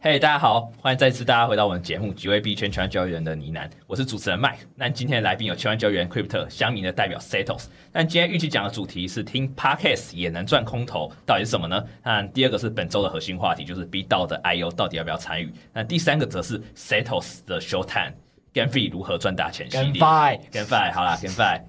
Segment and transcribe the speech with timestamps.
[0.00, 4.58] 嘿，hey, 大家好，欢迎再次大家回到我们的节目《几位币圈千万交易员的呢喃》，我是主持人 Mike。
[4.76, 7.64] 那今天的来宾有千万交易员 Crypto 乡民的代表 Setos。
[7.92, 11.84] 那今天预期讲的主题是听 Podcast 也能赚空投，到底是什么呢？
[12.04, 15.52] 那第二个是本周的核心话题，就是 BitDAO 的 IO 到底要不要参与？
[15.72, 18.12] 那第三个则是 Setos 的 Showtime
[18.54, 20.00] GameFi 如何赚大钱系列。
[20.00, 21.60] GameFi，GameFi，好啦 GameFi。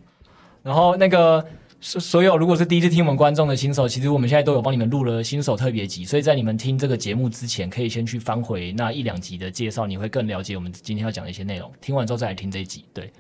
[0.62, 1.44] 然后那个。
[1.82, 11.72] 所所有如果是第一次听我们观众的新手，其实我们现在都有帮你们录了新手特别集，所以在你们听这个节目之前，可以先去翻回那一两集的介绍，你会更了解我们今天要讲的一些内容。
[11.80, 13.12] 听完之后再来听这一集，对，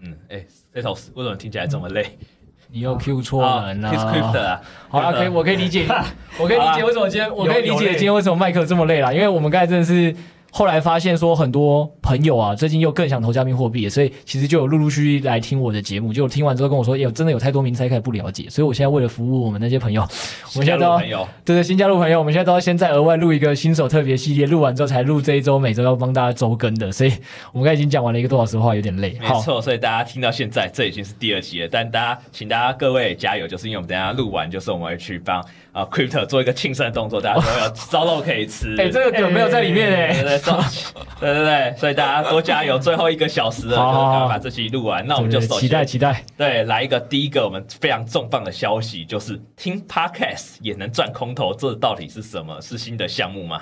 [0.00, 2.04] 嗯，哎，Setos 为什么听起来这么累？
[2.20, 2.26] 嗯、
[2.68, 3.90] 你又 Q 错人了。
[3.90, 5.86] 啊，好了，可以，我可以理解，
[6.40, 10.14] 我可以理解为什么今天，我可以理解今天为什么麦克这么累了，因为我们刚才真的是。
[10.56, 20.00] 后来发现说很多朋友啊，最近又更想投加密货币，所以其实就有陆陆续续来听我的节目，就听完之后跟我说，有真的有太多名词开始不了解，所以我现在为了服务我们那些朋友，
[20.54, 20.98] 我们现在都要
[21.44, 27.12] 对对新加入朋友，我们现在都要先再额外录一个新手特别系列，录完之后才录这一周每周要帮大家周更的，所以
[27.52, 29.14] 我们刚才已经讲完了一个多小时话，有点累。
[29.20, 35.44] 没错，所以大家听到现在这已经是第二集了，但大家请大家各位加油，就是因为我们等下录完就是我们会去帮。
[35.76, 38.74] 啊，Crypto 做一个庆生的动作，大家都有烧肉可以吃。
[38.80, 40.22] 哎、欸，这个梗没有在里面哎、欸。
[40.22, 45.06] 对对 对，所以大家多加油，最后一个小时了，就把这期录完。
[45.06, 46.24] 那我们就期待期待。
[46.34, 52.58] 对，来一个第一个我们非常重磅的消息，就是听 Podcast 也能赚空头，这到底是什么？
[52.62, 53.60] 是新的项目吗？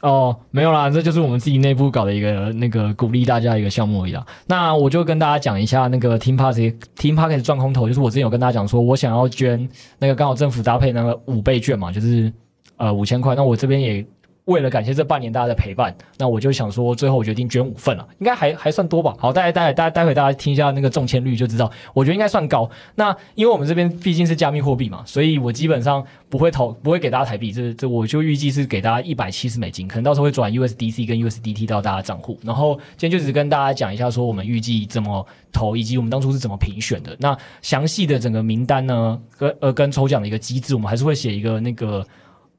[0.00, 4.24] 哦，没有啦，这就是我们自己内部搞的一个那个鼓励大家一个项目而已啦。
[4.46, 12.32] 那我就跟大家讲一下那个听 Podcast 听 Podcast 赚空投，就是我之前有跟大家讲说，我想要捐那个刚好政府搭配那个五倍券嘛，就是
[12.76, 13.34] 呃五千块。
[13.34, 14.06] 那我这边也。
[14.48, 19.14] 为了感谢这半年大家的陪伴，那我就想说，最后我决定捐五份了，应该还还算多吧。
[19.18, 22.68] 好，大家待待待会大家听一下那个中签率就知道，我觉得应该算高。
[22.94, 32.38] 那因为我们这边毕竟是加密货币嘛，所以我基本上不会投，不会给大家台币，这这我就预计是给大家一百七十美金，可能到时候会转 USDC 跟 USDT 到大家账户。
[32.42, 37.14] 然后今天就只是跟大家讲一下，说我们预计怎么投，以及我们当初是怎么评选的。
[37.20, 42.02] 那详细的整个名单呢，跟呃跟抽奖的一个机制，我们还是会写一个那个。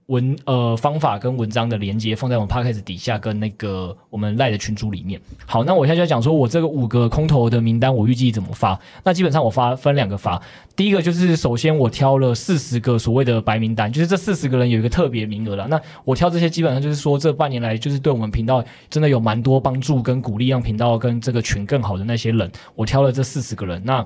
[0.09, 5.21] 文呃方法跟文章的连接放在我们 podcast 底下，跟那个我们赖的群组里面。
[5.45, 8.79] 好，那我现在就讲说，我这个五个空投的名单，我预计怎么发？
[9.03, 10.41] 那基本上我发分两个发。
[10.75, 15.67] 第一个就是首先我挑了四十个所谓的白名单，就是这四十个人有一个特别名额了。
[15.67, 23.79] 那我挑这些基本上就是说，这半年来就是对我们频道真的有蛮多帮助跟鼓励，让频道跟这个群更好的那些人，我挑了这四十个人。
[23.85, 24.03] 那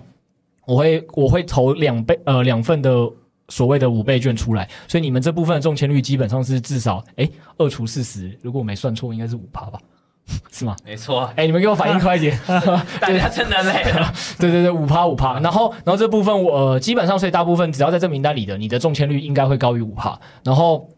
[0.66, 3.10] 我会我会投两倍呃两份的。
[3.54, 9.78] 所谓的五倍券出来，所以你们这部分的中签率基本上是至少哎二除四十，如果我没算错，应该是五趴吧？
[10.52, 10.76] 是吗？
[10.84, 11.32] 没错。
[11.36, 12.36] 哎，你们给我反应快一点，
[13.00, 14.12] 大家真的累了。
[14.40, 15.40] 对对对，五趴五趴。
[15.40, 20.20] 然后然后这部分我、呃、基本上，所以大部分只要在这名单里的，你的中签率应该会高于五趴。
[20.44, 20.90] 然后。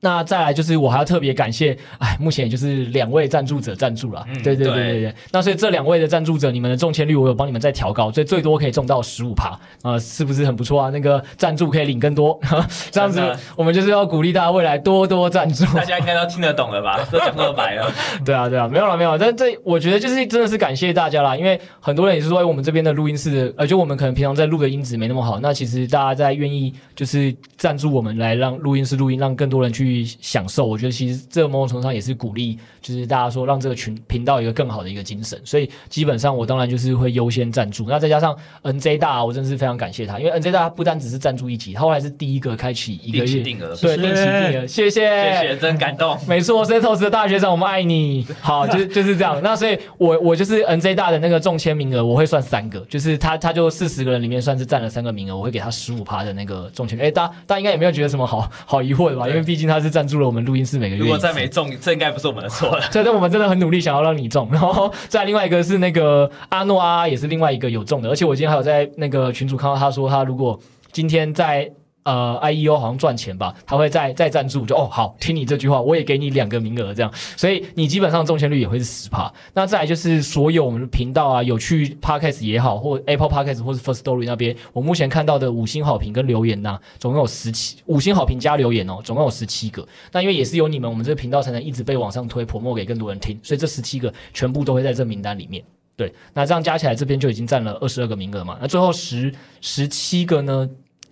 [0.00, 5.14] 那再来就是我还要特别感谢，哎，目前也就是两位赞助者赞助了，嗯、对对对对对。
[5.32, 10.90] 那所以这两位的赞助者，你们的中签率我有帮你们再调高，所以最多可以中到十五趴，呃，是不是很不错啊？
[10.90, 12.38] 那个赞助可以领更多，
[12.90, 13.20] 这样子
[13.56, 15.64] 我们就是要鼓励大家未来多多赞助。
[15.74, 17.04] 大家应该都听得懂了吧？
[17.10, 17.92] 都讲那么白了。
[18.24, 19.18] 对啊对啊，没有了没有了。
[19.18, 29.87] 但这我觉得就是真的是感谢大家啦，因为很多人也是说，我们这边的录音室，呃，就我们可能平常在录的音质没那么好，那其实大家在愿意就是赞助我们来让录音室录音，让更多人去
[30.20, 30.66] 享受。
[30.66, 37.86] 我觉得其实这个某种程度上也是鼓励，就是大家说让这个群频道一个更好的一个精神，所以基本上我当然就是会优先赞助。
[37.88, 46.18] 那再加上 NJ 大，我真的是非常感谢他，因为 NJ 大不单只是赞助一集，他后来是第一个开启一个月定额，对，定期定额，谢谢谢谢，真感动。
[46.26, 48.26] 没错，Setos 的大学长，我们爱你。
[48.40, 49.40] 好，就是就是这样。
[49.42, 56.98] 那所以我我就是 NJ 大的那个中签名额，我会算三个，就是他他就四十个人里面算是占了三个名额，我会给他十五趴的那个中签。
[56.98, 59.28] 哎，大家大家应该也没有觉得什么好好疑惑的吧？
[59.28, 61.02] 因为毕竟他是赞助了我们录音室每个月。
[61.02, 62.82] 如果再没中，这应该不是我们的错了。
[62.90, 64.48] 所以，我们真的很努力，想要让你中。
[64.50, 68.08] 然后再另外一个是那个阿诺啊，也是另外一个有中的。
[68.08, 70.58] 而且我今天还有在那个群主看到他说，他如果
[70.92, 71.70] 今天在
[72.08, 79.30] 呃，IEO 好像赚钱吧，他会再再赞助，就哦好，听你这句话，我也给你两个名额这样，所以你基本上中签率也会是十趴。
[79.52, 89.86] 那再来就是所有我们的频道啊，有去 Podcast 也好，或 Apple Podcast 或是 First Story 那边，我目前看到的五星好评跟留言呐、总共有十七五星好评加留言哦，总共有十七个。
[90.10, 95.62] 那因为也是有你们，我们这个频道才能一直被往上推，promote 给更多人听，所以这十七个全部都会在这名单里面。
[95.94, 98.56] 对，那这样加起来这边就已经占了二十二个名额嘛。
[98.62, 99.30] 那最后十
[99.60, 100.66] 十七个呢？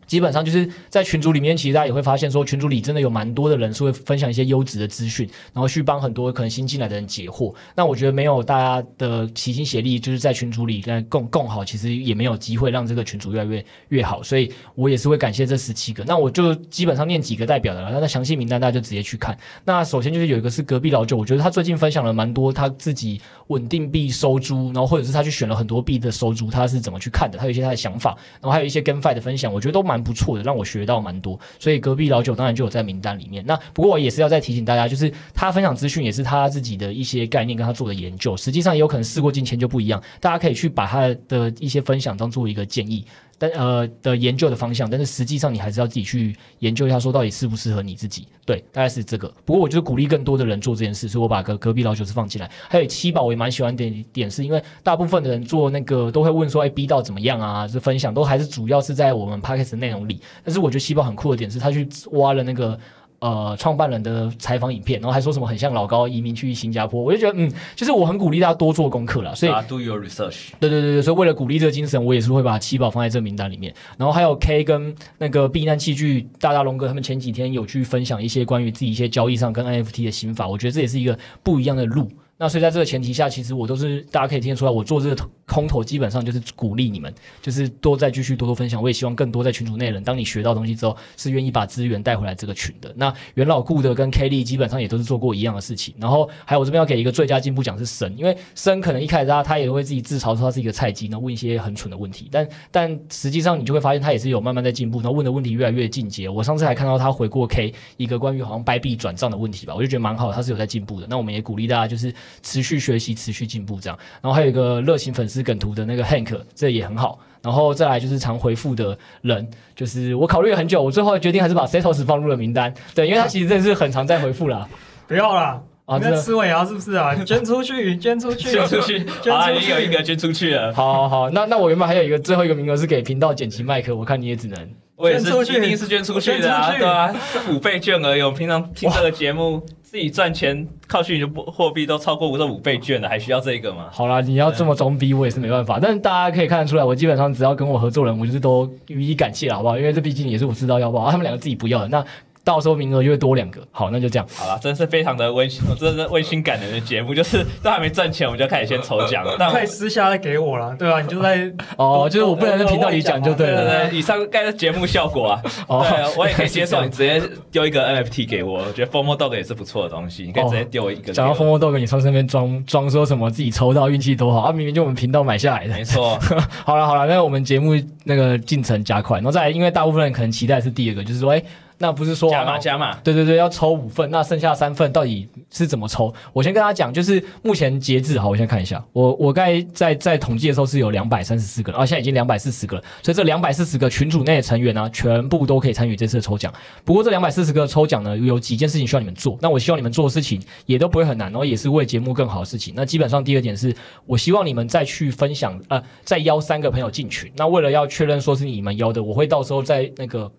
[0.06, 7.52] 基本上就是在群组里面，其实大家也会发现说，群组里真的有蛮多的人是会分享一些优质的资讯，然后去帮很多可能新进来的人解惑。
[7.74, 14.22] 那我觉得没有大家的齐心协力，就是在群组里跟共共好，其实也没有机会让这个群组越来越越好。
[14.22, 16.04] 所以我也是会感谢这十七个。
[16.04, 19.36] 那我就基本上念几个代表的了，那详细名单大家就直接去看。
[19.64, 29.95] 那首先就是有一个是隔壁老九，我觉得他最近分享了蛮多他自己稳定币收租，然后或者是他去选了很多币的收租，他是怎么去看的，他有一些他的想法，然后还有一些 GameFi 的分享，我觉得都蛮。
[29.96, 33.42] 蛮不错的，让我学到蛮多，所以隔壁老九当然就有在名单里面。
[33.46, 43.02] 那不过我也是要再提醒大家，就是他分享资讯也是他自己的一些概念跟他做的研究，实际上也有可能事过境迁就不一样，大家可以去把他的一些分享当做一个建议。
[43.38, 48.26] 但呃的研究的方向，但是实际上你还是要自己去研究一下，说到底适不适合你自己。
[48.44, 49.32] 对，大概是这个。
[49.44, 52.50] 不过我就是鼓励更多的人做这件事，所以我把隔隔壁老九是放进来。
[52.68, 57.66] 还有七宝，我也蛮喜欢点点，是因为大部分的人做那个都会问说，哎，B 到怎么样啊？
[57.66, 60.20] 就分享都还是主要是在我们 Podcast 内容里。
[60.44, 62.78] 但是我觉得七宝很酷的点是，他去挖了那个。
[63.26, 70.50] 呃，创办人的采访影片，然后还说什么很像老高移民去新加坡，我就觉得嗯，就是我很鼓励大家多做功课了，所以、uh, do your research。
[70.60, 73.74] 对对对对，所以为了鼓励这个精神，我也是会把七宝放在这个名单里面。
[73.98, 82.08] 然后还有 K 跟那个避难器具大大龙哥他们前几天有去分享一些关于自己一些交易上跟 NFT 的心法，我觉得这也是一个不一样的路。
[82.38, 88.82] 那所以在这个前提下，其实我都是大家可以听得出来，我做这个空投基本上就是鼓励你们，就是多再继续多多分享。
[88.82, 92.92] 我也希望更多在群组内人，当你学到东西之后，是愿意把资源带回来这个群的。
[92.94, 95.94] 那元老顾的跟 Kelly 基本上也都是做过一样的事情。
[95.98, 106.28] 然后还有我这边要给一个最佳进步奖是神，因为神可能一开始他他也会自己自嘲说他是一个菜鸡，然后问一些很蠢的问题，但但实际上你就会发现他也是有慢慢在进步，然后问的问题越来越进阶。
[106.28, 111.06] 我上次还看到他回过 K 一个关于好像掰币转账的问题吧，我就觉得蛮好，他是有在进步的。
[111.08, 112.12] 那我们也鼓励大家就是
[112.42, 113.16] 持续学习。
[113.16, 117.18] 持续进步这样，然后还有一个热情粉丝梗图的那个 Hank，这也很好。
[117.42, 122.72] 然后再来就是常回复的人，就是我考虑了很久，我最后决定还是把 Setos 放入了名单。
[122.94, 124.68] 对，因为他其实真的是很常在回复啦。
[125.06, 127.14] 不要啦，啊，这个吃尾牙是不是啊？
[127.24, 130.74] 捐出去，捐出去， 捐出去，好啊，已经有一个捐出去了。
[130.74, 134.70] 好好好，那那我原本还有一个最后一个名额是给频道剪辑麦克，我看你也只能。
[134.96, 138.22] 我也是一定是捐出去的啊， 对啊，这五倍券而已。
[138.22, 139.62] 我平常听这个节目，
[139.96, 143.86] 自己赚钱靠虚拟货币都超过五十五倍券了，还需要这个吗？
[143.90, 145.78] 好啦，你要这么装逼，我也是没办法。
[145.80, 149.78] 但是大家可以看得出来，我基本上只要跟我合作人，我就是都予以感谢了，好不好？
[149.78, 152.04] 因为这毕竟也是我知道要不好，他们两个自己不要的那。
[152.46, 154.26] 到时候名额就会多两个，好，那就这样。
[154.36, 159.34] 好了，真是非常的温馨，真的是温馨感人的节目，就是都还没赚钱，我们就开始先抽奖了。
[159.36, 161.00] 但可以私下来给我了，对吧、啊？
[161.02, 165.42] 你就在哦，就是我不能在频道里讲就对了，对对对，以上该是节目效果啊。
[165.66, 167.20] 哦，对，我也可以接受，你直接
[167.50, 171.12] 丢一个 NFT 给我，我觉得 FOMO Dog 也是不错的东西，你可以直接丢一个。
[171.12, 174.52] 讲到 FOMO Dog，你从身边装装说什么自己抽到运气多好啊？
[174.52, 176.16] 明明就我们频道买下来的，没错。
[176.64, 177.72] 好了好了，那我们节目
[178.04, 181.42] 那个进程加快，然后再来，因为大部分人可能期待是第二个，就是说，哎。
[181.78, 186.12] 那不是说加码加码，对对对，要抽五份，那剩下三份到底是怎么抽？
[186.32, 196.52] 我先跟大家讲，就是目前截止，好，我先看一下，我我刚才在在统计的时候是有两百三十四个，啊，现在已经两百四十个了，所以这两百四十个群组内的成员呢，全部都可以参与这次的抽奖。
[196.84, 202.72] 不过这两百四十个抽奖呢，有几件事情需要你们做，那我希望你们做的事情也都不会很难，然后也是为节目更好的事情。
[202.74, 203.74] 那基本上第二点是
[204.06, 207.30] 我希望你们再去分享，呃，再邀三个朋友进群。
[207.36, 210.32] 那为了要确认说是你们邀的，我会到时候在那个。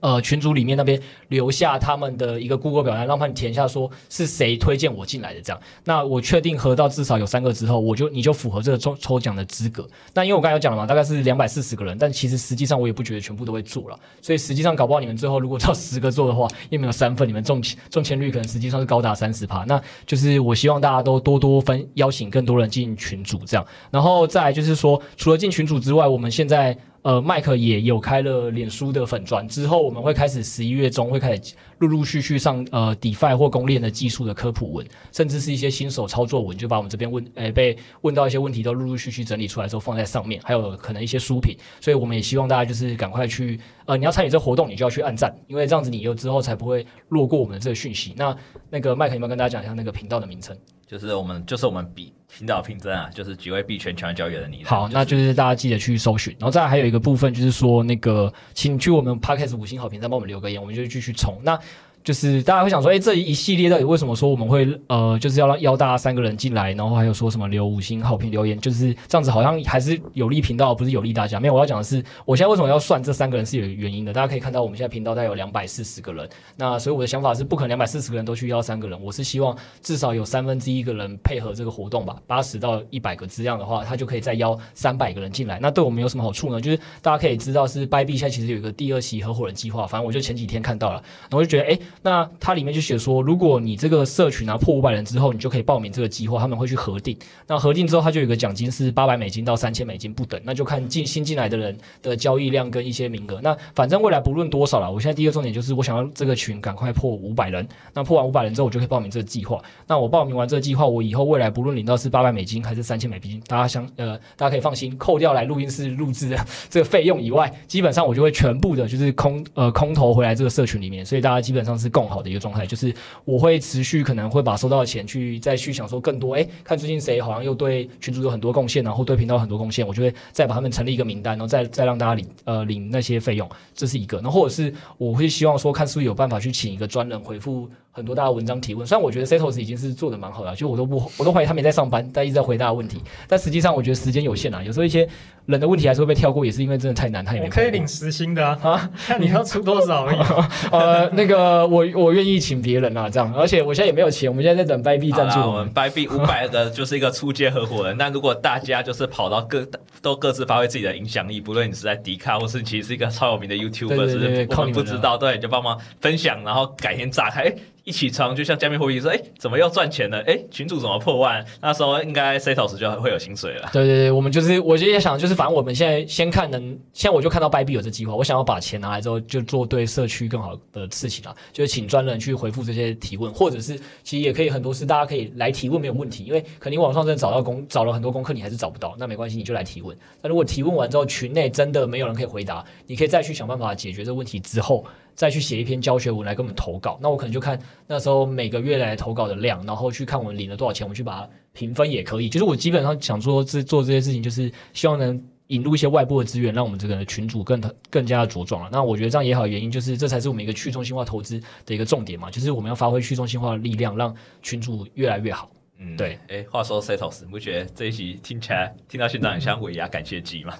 [0.00, 5.60] 呃，群组里面那边留下他们的一个 Google 表单，让他们填一下，说是谁推荐我进来的这样。
[5.84, 9.86] 那我确定合到至少有三个之后，我就你就符合这个抽抽奖的资格。
[10.14, 19.64] 那因为我刚才有讲了嘛，大概是两百四十个人，但其实实际上我也不觉得全部都会做了，所以实际上搞不好你们最后如果到十个做的话，因为没有三份，你们中中签率可能实际上是高达三十趴。
[19.68, 23.66] 那就是我希望大家都多多分邀请更多人进群组这样。
[23.90, 26.76] 然后再就是说，除了进群组之外，我们现在。
[27.02, 48.14] 呃，麦克也有开了脸书的粉专，之后我们会开始十一月中会开始陆陆续续上呃 DeFi 或公链的技术的科普文，甚至是一些新手操作文，就把我们这边问诶、欸、被问到一些问题都陆陆续续整理出来之后放在上面，还有可能一些书评，所以我们也希望大家就是赶快去呃，你要参与这活动，你就要去按赞，因为这样子你有之后才不会落过我们的这个讯息。
[48.16, 48.36] 那
[48.68, 50.56] 那个麦克有没有跟大家讲一下那个频道的名称？
[50.86, 54.64] 就是我们就是我们比频道拼真啊，就是几位币圈全交易的你。
[54.64, 61.38] 好，那就是大家记得去搜寻，然后再来还有一个部分就是说，那个请去我们 Podcast 五星好评，再帮我们留个言，我们就继续冲。
[61.44, 61.56] 那
[62.02, 71.38] 就是大家会想说，哎，这一系列到底为什么说我们会呃，就是要让邀大家三个人进来，然后还有说什么留五星好评留言，就是这样子，好像还是有利频道，不是有利大家。
[71.38, 74.12] 没有，我要讲的是，我现在为什么要算这三个人是有原因的。
[74.12, 85.58] 大家可以看到，我们现在频道大概有两百四十个人，那所以我的想法是不可能两百四十个人都去邀三个人，我是希望至少有三分之一个人配合这个活动吧，八十到一百个这样的话，他就可以再邀三百个人进来。
[85.60, 86.60] 那对我们有什么好处呢？
[86.60, 92.70] 就是大家可以知道是 Bybit 现在其实有一个第二期合伙人计划，反正我就前几天看到了，然后就觉得，哎，那它里面。
[92.70, 97.18] 就写说，如果你这个社群啊破五百人之后，你就可以报名这个计划，他们会去核定。
[97.48, 103.40] 那核定之后，他就有个奖金是八百美金到三千美金不等，那就看进新进来的人的交易量跟一些名额。
[103.42, 107.66] 那反正未来不论多少了，我现在第一个重点就是我想要这个群赶快破五百人。
[107.92, 109.60] 那破完五百人之后，我就可以报名这个计划。
[109.88, 122.66] 那我报名完这个计划，我以后未来不论领到是八百美金还是三千美金，大家相呃大家可以放心，扣掉来录音室录制的这个费用以外，基本上我就会全部的就是空呃空投回来这个社群里面，所以大家基本上是更好的一个状态。
[122.66, 122.94] 就是
[123.24, 134.18] 我会持续可能会把收到的钱去再去享受更多，哎，看最近谁好像又对群主有很多贡献，然后对频道很多贡献，我就会再把他们成立一个名单，然后再再让大家领呃领那些费用，这是一个。
[134.18, 137.68] 然后或者是我会希望说，看是不是有办法去请一个专人回复。
[137.92, 143.02] 很多大家文章提问，虽然我觉得 Setos 已经是做的蛮好了，就我都不，我都怀疑他没在上班，但一直在回答问题。
[143.26, 145.08] 但实际上，我觉得时间有限啊，有时候一些
[145.46, 147.46] 人的问题还是会被跳过，也是因为真的太难，他也没。
[147.46, 150.18] 我可以领时薪的啊，啊看你要出多少而已。
[150.70, 153.34] 呃，那个我我愿意请别人啊，这样。
[153.34, 155.40] 而且我现在也没有钱，我们现在在等 Bybit 赞助。
[155.40, 157.96] 我们 Bybit 五百的就是一个初阶合伙人。
[157.96, 159.66] 那如果大家就是跑到各
[160.00, 167.52] 都各自发挥自己的影响力，不论你是在迪卡，或是其实是一个超有名的 YouTuber，对对对对是我们不知道，对，就帮忙分享，然后改天炸开。
[167.90, 170.22] 一起床就像加密货币说，哎，怎么又赚钱了？
[170.22, 171.44] 哎，群主怎么破万？
[171.60, 173.68] 那时候应该 Setos 就会有薪水了。
[173.72, 189.96] 对对对，我们就是，我就也想，就是反正我们现在先看能，现在我就看到 Bybit 有这计划，我想要把钱拿来之后，就做对社区更好的事情啊，就是请专人去回复这些提问，或者是其实也可以很多事，大家可以来提问没有问题，因为可能网上真的找到功，找了很多功课，你还是找不到，那没关系，你就来提问。
[190.22, 194.86] 那如果提问完之后，群内真的没有人可以回答，你可以再去想办法解决这个问题之后。
[195.20, 202.28] 再去写一篇教学文来给我们投稿，那我可能就看那时候每个月来投稿的量，然后去看我们领了多少钱，我们去把它评分也可以。
[202.30, 207.60] 就是我基本上想说这做这些事情，就是希望能引入一些外部的资源，让我们这个群组更
[207.90, 208.70] 更加的茁壮了。
[208.72, 215.50] 那我觉得这样也好，原因就是这才是我们一个去中心化投资的一个重点嘛，就是我们要发挥去中心化的力量，让群组越来越好。
[215.82, 216.18] 嗯，对。
[216.28, 220.54] 哎，话说 Setos，你不觉得这一集听起来听到现在很像尾牙感谢祭吗？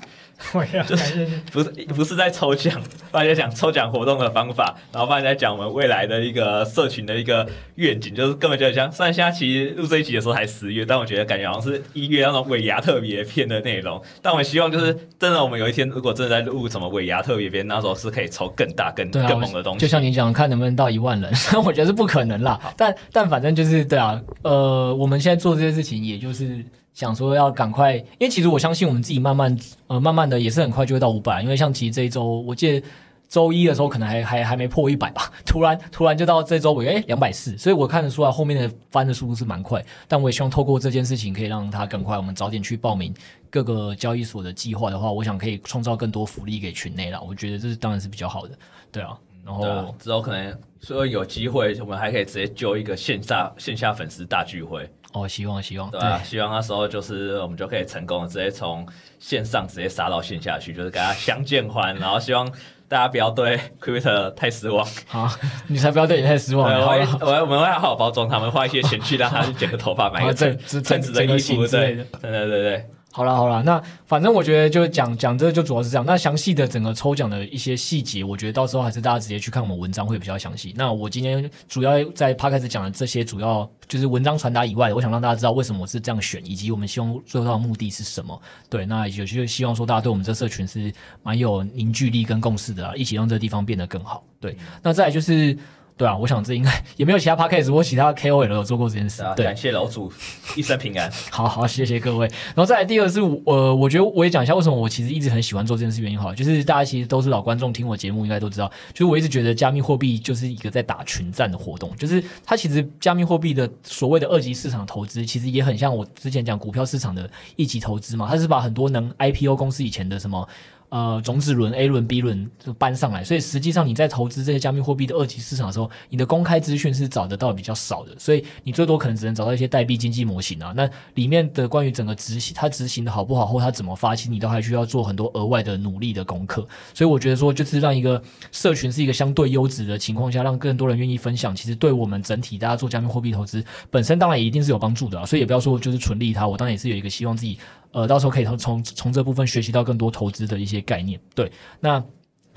[0.55, 2.81] 尾牙感谢祭不是不是在抽奖，
[3.13, 8.91] 大家讲抽奖活动的方法，然后帮人家讲我们未来的一个社群的一个愿景，就是根本就很像。
[8.91, 14.01] 虽然现在其实录这一集的时候才十月，但我觉得感觉好像是一月那种尾牙特别篇的内容。
[14.23, 19.81] 但我们希望就是真的，我们有一天如果真的在录什么尾牙特别篇，那时候是可以抽更大、更、啊、更猛的东西。
[19.81, 21.31] 就像你讲，看能不能到一万人，
[21.63, 22.59] 我觉得是不可能啦。
[22.75, 25.11] 但但反正就是对啊，呃，我。
[25.11, 29.57] 我们现在做这些事情，也就是想说要赶快，因为其实我相信我们自己慢慢
[29.87, 32.87] 呃慢慢的也是很快就会到五百，因为像其实这一周，我记得
[33.29, 43.15] 周一的时候可能还还还没破一百吧， 突然突然就到这周尾哎两百四，所以我看得出来后面的翻的速度是蛮快，但我也希望透过这件事情可以让他更快，我们早点去报名
[43.49, 48.59] 各个交易所的计划的话，我想可以创造更多福利给群内了，我觉得这是当然是比较好的，
[48.91, 49.17] 对啊。
[49.43, 58.87] 然后、之后可能说有机会，我们还可以直接揪一个线下线下粉丝大聚会哦，希望希望对啊，希望那时候就是我们就可以成功的直接从
[59.19, 62.49] 线上直接杀到线下去，就是跟他相见欢，然后希望
[62.87, 64.87] 大家不要对 Quitter 太失望。
[65.07, 65.29] 好，
[65.69, 66.71] 你才不要对你太失望。
[66.73, 72.05] 我我我们会好好包装他们，花一些钱去让他去剪个头发， 买个正正直的衣服之类的。
[72.21, 72.87] 对对对对。
[73.13, 76.05] 好了好了，那反正我觉得就讲讲这就主要是这样。
[76.07, 80.73] 那详细的整个抽奖的一些细节，我觉得到时候还是大家直接去看我们文章会比较详细。
[80.77, 88.41] 那我今天主要在 P 开头讲的这些，主要就是文章传达以外的，我想让大家知道为什么我是这样选，以及我们希望做到的目的是什么。
[88.69, 90.93] 对，那有些希望说大家对我们这社群是
[91.25, 94.23] 蛮有凝聚力跟共识的啊，一起让这个地方变得更好。
[94.41, 95.59] 对，那再来就是。
[96.01, 99.23] 对啊，我想这应该也没有其他 podcast 或其他 KOL 有做过这件事。
[99.23, 100.11] 啊、对，感谢老主
[100.57, 101.13] 一生平安。
[101.31, 102.27] 好好，谢谢各位。
[102.27, 106.19] 然后再来第二是，呃，我觉得我也讲一下为什么我其实一直很喜欢做这件事原因。
[106.19, 111.95] 好，就是大家其实都是老观众，听我节目应该都知道，就是我一直觉得加密货币就是一个在打群战的活动。
[111.97, 118.27] 就是它其实加密货币的所谓的二级市场投资，其实也很像我之前讲股票市场的一级投资嘛。
[118.27, 120.49] 它是把很多能 IPO 公司以前的什么。
[120.91, 136.67] 呃种子轮 A 轮 B 轮就搬上来，所以实际上你在投资这些加密货币的二级市场的时候，你的公开资讯是找得到比较少的，所以你最多可能只能找到一些代币经济模型啊，那里面的关于整个执行它执行的好不好或它怎么发起，你都还需要做很多额外的努力的功课。
[136.93, 145.25] 所以我觉得说，就是让一个社群是一个相对优质的情况下，让更多人愿意分享，其实对我们整体大家做加密货币投资本身当然也一定是有帮助的。
[145.25, 147.59] 所以也不要说就是纯利他，我当然也是有一个希望自己，
[147.93, 151.21] 呃，到时候可以从从从这部分学习到更多投资的一些概念。
[151.35, 152.03] 对，那。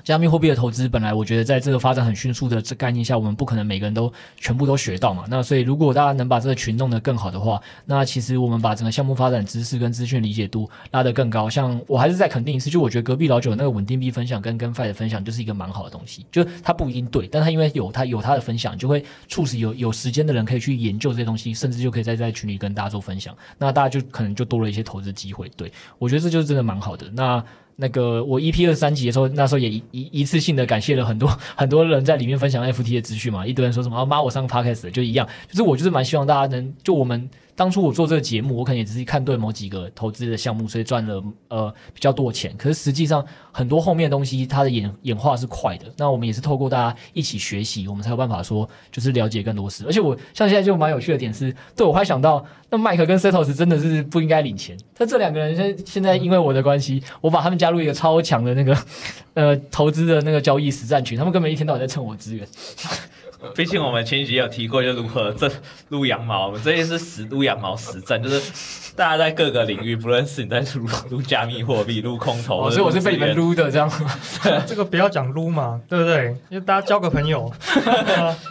[0.04, 5.24] 加密货币的投资本来我觉得在这个发展很迅速的这概念下，我们不可能每个人都全部都学到嘛。
[5.30, 11.48] 那所以如果大家能把这个群弄得更好的话，那其实我们把整个项目发展知识跟资讯理解度拉得更高。
[11.48, 16.26] 像我还是再肯定一次，就我觉得隔壁老九那个稳定币分享跟跟 GameFi 的分享就是一个蛮好的东西。
[16.30, 23.34] 就它不一定对，但它因为有它有它的分享，就会促使有有时间的人可以去研究这些东西，甚至就可以在在群里跟大家做分享。
[23.56, 25.50] 那大家就可能就多了一些投资机会。
[25.56, 27.10] 对，我觉得这就是真的蛮好的。
[27.10, 27.42] 那。
[27.76, 37.28] 那个我一 P 二三集的时候，那时候也一一一次性的感谢了很多很多人在里面分享 FT 的资讯嘛，一堆人说什么啊妈我上 Podcast 就一样，就是我就是蛮希望大家能就我们。
[37.56, 42.52] 当初我做这个节目，我可能也只是看对某几个投资的项目，所以赚了呃比较多钱。
[42.56, 45.86] 可是实际上很多后面的东西，它的演演化是快的。
[45.96, 49.84] 那我们也是透过大家一起学习，我们才有办法说就是了解更多事。
[49.86, 54.76] 而且我像现在就蛮有趣的点是，对我还想到那麦克跟 Setos 真的是不应该领钱。
[54.94, 58.76] 他这两个人现现在因为我的关系，我把他们加入一个超强的那个
[59.34, 62.46] 呃投资的那个交易实战群，他们根本一天到晚在蹭我资源。
[63.54, 65.50] 毕竟我们前几集有提过，就如何这
[65.88, 73.90] 撸羊毛，我们这些是实撸羊毛实战，就是大家在各个领域，不论是你在撸撸加密货币、撸空投，所以我是被你们撸的这样。
[74.66, 76.36] 这个不要讲撸嘛，对不对？
[76.48, 77.52] 因为大家交个朋友。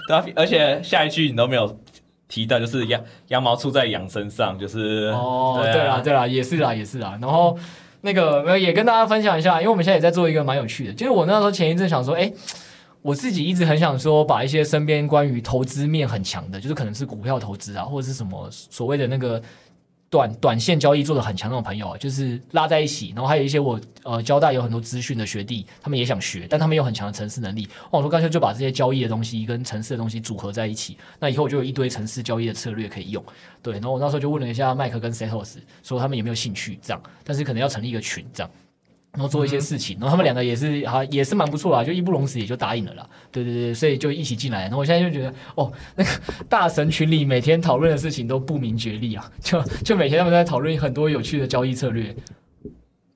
[0.08, 1.80] 对啊，而且下一句你都没有
[2.28, 7.18] 提到，就是羊羊毛出在羊身上，就是哦，对啦对啦，也是啦也是啦。
[7.22, 7.58] 然后
[8.02, 12.32] 那个也跟大家分享一下，因为我们现在也在做一个蛮有趣的，就是我那时候前一阵想说，哎。
[13.04, 19.42] 我自己一直很想说，把一些身边关于投资面很强的，就是可能是股票投资啊，或者是什么所谓的那个
[20.10, 27.68] 短短线交易做的很强那种朋友啊，就是拉在一起，然后还有一些我呃交大有很多资讯的学弟，他们也想学，但他们有很强的程式能力。
[27.92, 33.22] 我说干脆就把这些交易的东西跟程式的东西组合在一起，那以后我就有一堆程式交易的策略可以用。
[33.62, 38.50] 对，然后我那时候就问了一下麦克跟 Setos，说他们有没有兴趣这样，但是可能要成立一个群这样。
[39.14, 43.08] 然后做一些事情，然后他们两个也是啊，也是蛮不错啦，就义不容辞也就答应了啦。
[43.32, 44.62] 对对对，所以就一起进来。
[44.64, 46.10] 然后我现在就觉得，哦，那个
[46.50, 52.16] 大神群里每天讨论的事情都不明觉厉啊， 就就每天他们在讨论很多有趣的交易策略。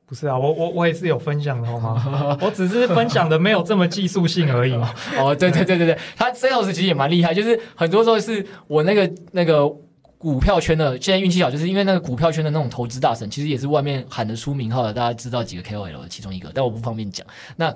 [0.05, 2.37] 不是啊，我我我也是有分享的好吗？
[2.41, 4.73] 我只是分享的没有这么技术性而已。
[5.17, 9.67] 哦，对对对对对，他 Sales 其实也蛮厉害，就是很多时候是我那个那个。
[10.17, 17.25] 股票圈的现在运气好，就是因为那个股票圈的那种投资大神，其实也是外面喊得出名号的，大家知道几个 KOL 的其中一个，但我不方便讲。
[17.55, 17.73] 那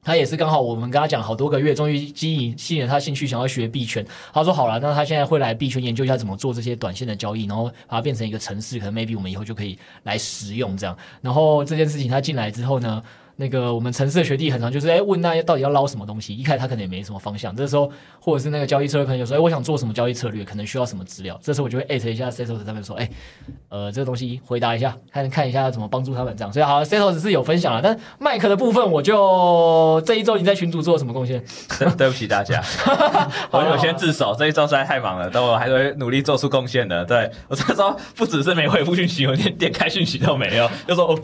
[0.00, 4.06] 他也是刚好我们跟他讲好多个月，终于吸引吸引了他兴趣，想要学币圈。
[4.32, 10.96] 他说好了，那他现在会来币圈研究一下怎么做这些短线的交易，然后把它变成一个程式，可能 maybe 我们以后就可以来使用这样。
[11.20, 13.02] 然后这件事情他进来之后呢，
[13.40, 17.54] 那个我们城市的学弟很常就是哎问那到底要捞什么东西，一开始他可能也没什么方向。
[17.54, 21.38] 这时候或者是那个交易策略朋友说哎我想做什么交易策略，可能需要什么资料。
[21.40, 23.08] 这时候我就会艾特一下 Setos 他们说哎
[23.68, 26.52] 呃这个东西回答一下，看看一下怎么帮助他们这样。
[26.52, 31.40] 所以好 Setos 是有分享了，但麦克的部分我就这一周你在群组做了什么贡献？
[31.78, 32.60] 对对不起大家，
[33.52, 37.04] 我我先自首，这一周实在太忙了，但我还会努力做出贡献的。
[37.04, 41.16] 对我这周不只是没回复讯息，我连点开讯息都没有，就说哦。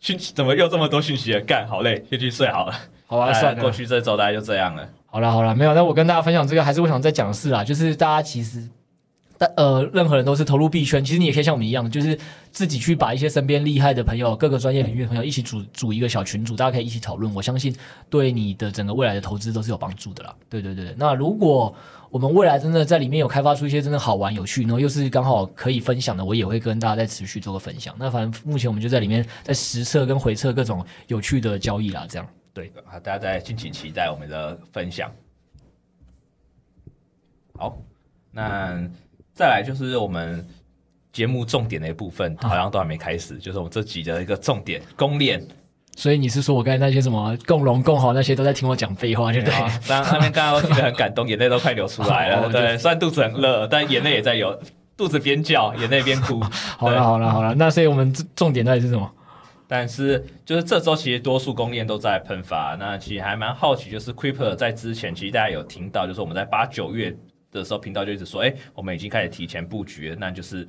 [0.00, 1.40] 讯息怎么又这么多讯息了？
[1.42, 2.74] 干，好累，先去睡好了。
[3.06, 4.88] 好啊，算了，过去这周大概就这样了。
[5.06, 8.66] 好了好了，没有，那我跟大家分享这个，还是我想再讲的事啊，就是大家其实，
[9.40, 12.18] 但呃，任何人都是投入币圈，其实你也可以像我们一样，就是
[12.52, 17.34] 自己去把一些身边厉害的朋友、各个专业领域的朋友一起组组一个小群组，大家可以一起讨论。
[17.34, 17.74] 我相信
[18.10, 20.36] 对你的整个未来的投资都是有帮助的啦。
[20.50, 21.74] 对对对，那如果。
[22.12, 27.94] 我们未来真的在里面有开发出一些真的好玩有趣，然后又是刚好可以分享的，我也会跟大家再持续做个分享。
[27.96, 32.72] 那反正目前我们就在里面在实测跟回测各种有趣的交易啦，这样对。
[32.84, 35.08] 好，大家再敬请期待我们的分享。
[37.56, 37.78] 好，
[38.32, 38.82] 那
[39.40, 40.46] 再来就是我们
[41.14, 45.42] 节目重点的一部分，好像都还没开始，就是我们这集的一个重点公链。
[45.96, 49.54] 所以你是说我刚才那些什么共荣共好那些都在听我讲废话，对不对？
[49.88, 52.50] 当那边刚刚我听得很感动， 眼泪都快流出来了。
[52.52, 54.60] 对，虽然肚子很热，但眼泪也在流，
[54.94, 56.38] 肚子边叫，眼泪边哭。
[56.76, 59.10] 好了好了好了，那所以我们重点到底是什么？
[59.66, 67.16] 但是就是这周其实多数公链都在喷发，那其实还蛮好奇，就是 Creeper 在之前其实大家有听到，就是我们在八九月
[67.50, 70.66] 的时候频道就一直说，哎，我们已经开始提前布局了，那就是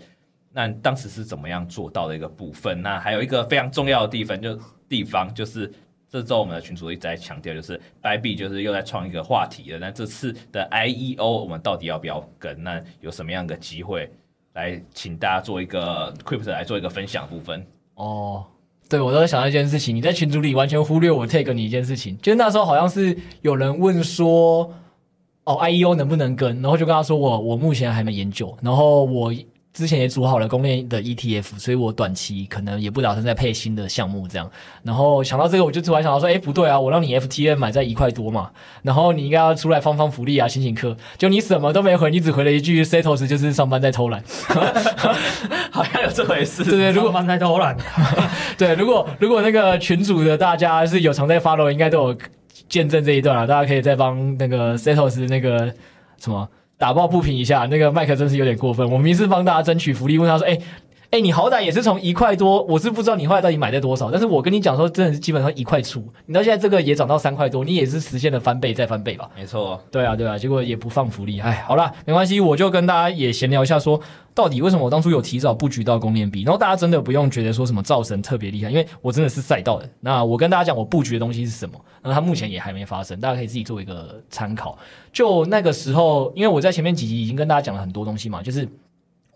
[0.52, 2.82] 那当时是怎么样做到的一个部分？
[2.82, 4.60] 那还有一个非常重要的地方就。
[4.92, 5.72] 地方就是
[6.10, 9.80] 这周我们的群主一直在强调，就是 b y b 就是又在创一个话题了。
[9.80, 12.62] 那这次的 IEO 我们到底要不要跟？
[12.62, 14.12] 那有什么样的机会
[14.52, 17.66] 来请大家做一个 Crypto 来做一个分享部分？
[17.96, 18.46] 哦，
[18.90, 24.74] 对，我都在想到一件事情，你在群组里完全忽略我 take 你一件事情，就是那时候好像是有人问说，
[25.54, 26.62] 哦，IEO 能不能跟？
[26.62, 29.34] 然后就跟他说我我目前还没研究，然后我。
[29.74, 34.52] 之前也组好了公链的 ETF，所以我短期可能也不打算再配新的项目这样。
[34.84, 40.98] 然后想到这个，我就突然想到说，哎，不对啊，我让你 FTN 买在一块多嘛，然后你应该要出来放放福利啊，新型课。
[41.18, 44.22] 就你什么都没回，你只回了一句 Setos 就是上班在偷懒，
[45.72, 46.66] 好像有这回事。
[46.66, 47.78] 对对，如果上班在偷懒，
[48.60, 52.18] 对，如果如果那个群主的大家是有常在 follow，应该都有
[52.72, 53.46] 见证这一段了。
[53.46, 55.72] 大家可以再帮那个 Setos 那个
[56.18, 56.50] 什么。
[56.82, 58.84] 打抱不平一下，那个麦克真是有点过分。
[58.84, 60.58] 我明明是帮大家争取福利，问他说：“哎、”
[61.12, 69.30] 哎，你好歹也是从一块多，我是不知道你后来到底买在多少，但是我跟你讲说，真的是基本上一块出，你到现在这个也涨到三块多，你也是实现了翻倍再翻倍吧？
[69.36, 79.90] 没错，对啊，对啊，结果也不放福利，哎，好啦，没关系，我就跟大家也闲聊一下说，说到底为什么我当初有提早布局到公链币，然后大家真的不用觉得说什么造神特别厉害，因为我真的是赛道的。
[80.00, 81.78] 那我跟大家讲，我布局的东西是什么？
[82.02, 84.78] 那它目前也还没发生，大家可以自己做一个参考。
[85.12, 88.66] 就那个时候，因为我在前面几集已经跟大家讲了很多东西嘛，就是。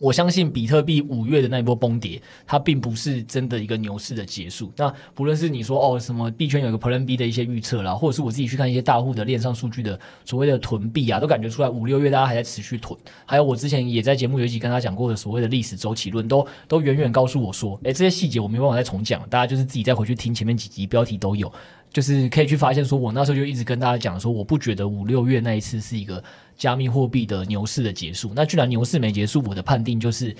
[0.05, 4.71] 我相信比特币五月的那一波崩跌，它并不是真的一个牛市的结束。
[4.77, 12.95] 那不论是你说哦什么币圈有一个 Plan B 的一些预测啦，或者是我自己去看一些大户的链上数据的所谓的囤币啊，都感觉出来五六月大家还在持续囤。
[13.25, 21.51] 还有我之前也在节目有一集跟他讲过的所谓的历史周期论，都都远远告诉我说，诶，这些细节我没办法再重讲，大家就是自己再回去听前面几集标题都有。
[21.95, 26.21] 就是可以去发现，说我那时候就一直跟大家讲说，我不觉得五六月那一次是一个
[26.57, 28.33] 加密货币的牛市的结束。
[28.35, 30.35] 那既然牛市没结束，我的判定就是，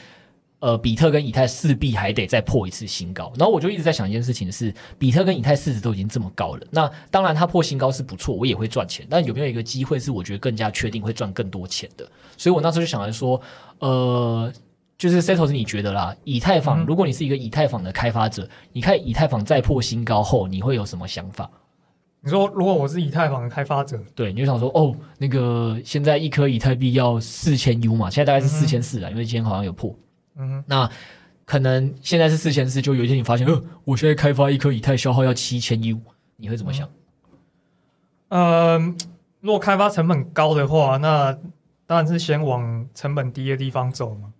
[0.60, 3.32] 呃，比特跟以太势必还得再破一次新高。
[3.38, 9.08] 然后我就一直在想一件事情是，比特跟以太市值都已经这么高了，那当然它破新高是不错，我也会赚钱。
[9.10, 12.06] 但有没有一个机会是我觉得更加确定会赚更多钱的？
[12.36, 13.42] 所以我那时候就想来说，
[13.80, 14.52] 呃。
[14.98, 21.50] 就是 Setos 是你觉得啦，以太坊，嗯、如果你是一个以太坊的开发者，你看以太坊再破新高后，你会有什么想法？
[22.22, 29.94] 你说，如果我是以太坊的开发者，对，你就想说，哦，那个现在一颗以太币要四千 U 嘛，现在大概是四千四了，因为今天好像有破。
[30.38, 30.90] 嗯哼，那
[31.46, 36.00] 可能现在是四千四，就有一天你发现，呃，我现在开发一颗以太消耗要七千 U，
[36.38, 36.90] 你会怎么想？
[38.30, 38.96] 嗯、呃，
[39.42, 41.32] 如果开发成本高的话，那
[41.86, 44.34] 当然是先往成本低的地方走嘛。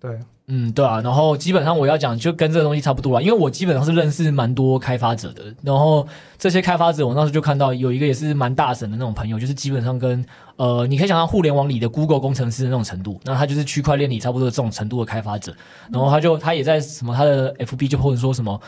[0.00, 6.06] 对，嗯，对啊，然后基本上我要讲就跟这个东西差不多啊，因为我基本上是认识蛮多开发者的，然后
[6.38, 15.52] 这些开发者我那时候就看到有一个也是蛮大神的那种朋友，就是基本上跟呃，你可以想到互联网里的 Google 工程师的那种程度，那他就是区块链里差不多这种程度的开发者，
[15.92, 18.60] 然后他就他也在什么他的 FB 就或者说什么，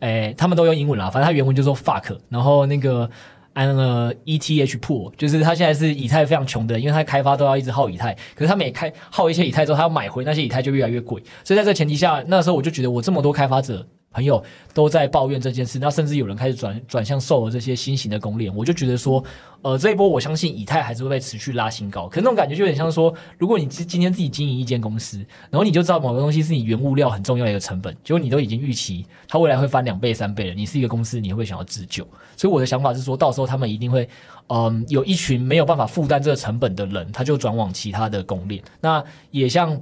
[0.00, 3.08] 诶，他们都用英文啦，反正他原文就说 fuck，然后那个。
[3.56, 13.86] 安了 ETH pool，就是他现在是以太非常穷的，因为他开发都要一直耗以太，可是他每开耗一些以太之后，他要买回那些以太就越来越贵，所以在这个前提下，那时候我就觉得我这么多开发者。
[14.16, 19.22] 朋友都在抱怨这件事，那甚至有人开始转转向售了这些新型的公链，我就觉得说，
[19.60, 22.08] 呃，这一波我相信以太还是会被持续拉新高。
[22.08, 25.18] 可是那种感觉就有点像说，如果你今今天自己经营一间公司，
[25.50, 32.02] 然后你就知道某个东西是你原物料很重要的一个成本，结果你都已经预期它未来会翻两倍三倍了，你是一个公司，你会想要自救。
[32.38, 34.08] 所以我的想法是说，到时候他们一定会，
[34.46, 38.62] 嗯、呃，有一群没有办法负担这个成本的人，他就转往其他的公链。
[38.80, 39.78] 那也像。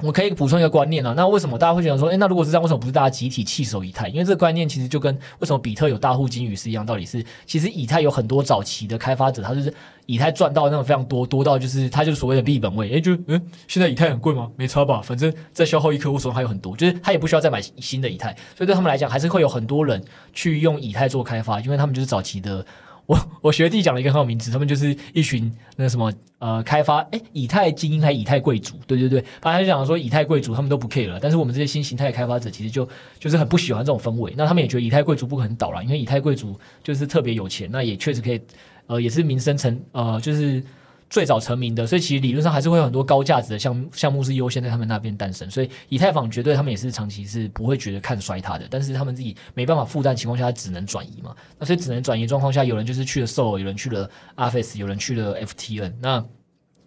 [0.00, 4.06] 我可以补充一个观念啊，那为什么大家会觉得说，诶，那如果是这样，为什么不是大家集体弃守以太？
[4.08, 9.74] 因为这个观念其实就跟为什么比特有大户金鱼是一样，道理是，其实以太有很多早期的开发者，他就是
[10.06, 14.48] 以太赚到那种非常多，多到就是他就是所谓的利本位，诶，就嗯，现在以太很贵吗？
[14.54, 20.00] 没差吧，反正再消耗一颗，我手上还有很多，就是他也不需要再买新的以太，所以对他们来讲，还是会有很多人
[20.32, 22.64] 去用以太做开发，因为他们就是早期的。
[23.08, 32.86] 我我学弟讲了一个很好名字，他们就是一群那什么呃开发诶以太精英还以太贵族，对对对，反正他就讲说以太贵族他们都不 care 了，但是我们这些新形态开发者其实就
[33.18, 38.38] 就是很不喜欢这种氛围，那他们也觉得以太贵族不可能倒了，因为以太贵族就是特别有钱，那也确实可以
[38.86, 40.62] 呃也是名声成呃就是。
[41.10, 51.34] 最早成名的，所以其实理论上还是会有很多高价值的项目项目是优先在他们那边诞生，所以以太坊绝对他们也是长期是不会觉得看衰它的，但是他们自己没办法负担情况下，只能转移嘛。
[51.58, 55.94] 那所以只能转移状况下，有人就是去了 Sol，有人去了 Arfs，有人去了 FTN。
[56.02, 56.24] 那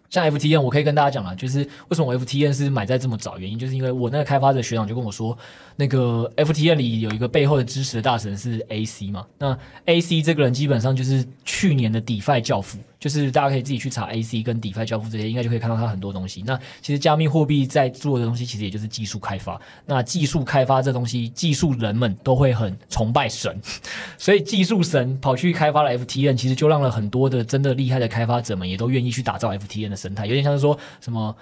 [0.08, 5.36] 像 FTN，我可以跟大家讲啊，就是为什么 FTN 是买在这么早，原因就是因为我那个开发者学长就跟我说，
[5.76, 9.26] 那个 FTN 里有一个背后的支持的大神是 AC 嘛。
[9.38, 12.78] 那 AC 这个人基本上就是去年的 DeFi 教父。
[13.00, 16.40] 就是大家可以自己去查 AC 跟 DeFi 教父这些，应该就可以看到他很多东西。
[16.46, 19.60] 那其实加密货币在做的东西，其实也就是技术开发。
[19.84, 23.60] 那技术开发这东西，技术人们都会很崇拜神，
[24.16, 31.34] 所以技术神跑去开发了 FTN，其实就让了很多的真的厉害的开发者们也都愿意去打造 FTN 的生态，有点像是说什么。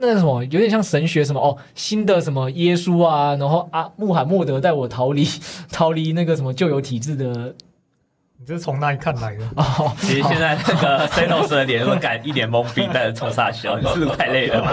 [0.00, 5.26] 那个什么，有点像神学什么哦，新的什么耶稣啊，然后啊，穆罕默德带我逃离
[5.70, 7.54] 逃离那个什么旧有体制的。
[8.38, 9.44] 你这是从哪里看来的？
[9.56, 13.76] 哦，其实现在那个 Senos 的脸都敢一脸懵逼，但是冲啥笑？
[13.78, 14.70] 你是不是太累了吗？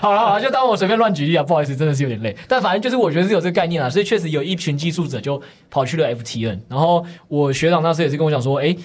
[0.00, 2.36] 好了好了，就当我随便乱举例啊，不好意思，真的是有点累。
[2.48, 8.76] 但反正就是我觉得是有这个概念啊，所以确实有一群技术者就跑去了 FTN，然后我学长那时候也是跟我讲说，哎。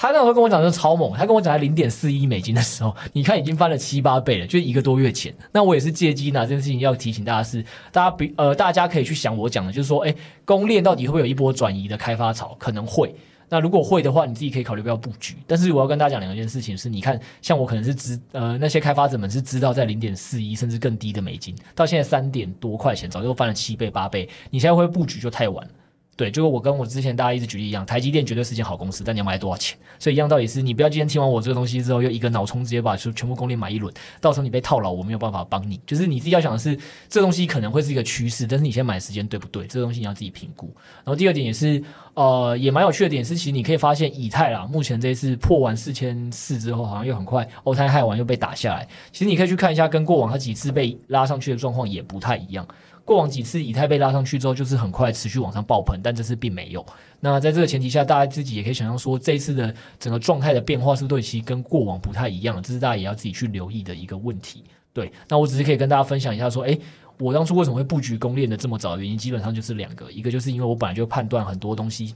[0.00, 5.34] 他那时候跟我讲就超猛，他跟我讲在零点四一美金的时候，你看已经翻了七八倍了，就一个多月前。
[5.50, 12.54] 那我也是借机拿这件事情要提醒大家是，大家比呃大家可以去想我讲的，就是说，哎，公链到底会不会有一波转移的开发潮？
[12.60, 13.12] 可能会。
[13.48, 15.34] 那如果会的话，你自己可以考虑不要布局。
[15.48, 25.70] 但是我要跟大家讲两件事情是，你看，像我可能是知呃那些开发者们是知道在零点四一甚至更低的美金，到现在三点多块钱，早就翻了七倍八倍，你现在会布局就太晚了。
[26.18, 29.78] 对，就是我跟我之前大家一直举例一样，台积电绝对是件好公司，但你要买多少钱？
[30.00, 35.80] 所以一样道理是，你不要今天听完我这个东西之后，又一个脑冲直接把全部公链买一轮，到时候你被套牢，我没有办法帮你。
[35.86, 36.76] 就是你自己要想的是，
[37.08, 39.64] 这东西可能会是一个趋势，但是你先买时间对不对？
[39.68, 40.66] 这东西你要自己评估。
[41.04, 41.80] 然后第二点也是，
[42.14, 48.88] 呃，也蛮有趣的点是，其实你可以发现以太啦，目前这一次破完四千四之后，好像又很快欧太害完又被打下来。
[49.12, 52.66] 其实你可以去看一下，跟过往它几次被拉上去的状况也不太一样。
[53.08, 56.84] 过往几次以太被拉上去之后，就是很快持续往上爆棚，但这次并没有。
[57.20, 62.62] 那在这个前提下，大家自己也可以想象说，这一次的整个状态的变化是不是其实跟过往不太一样？
[62.62, 64.62] 这是大家也要自己去留意的一个问题。
[64.92, 66.78] 对，那我只是可以跟大家分享一下说，诶，
[67.18, 72.14] 我当初为什么会布局攻链的这么早原因，基本上就是两个，一个就是因为我本来就判断很多东西。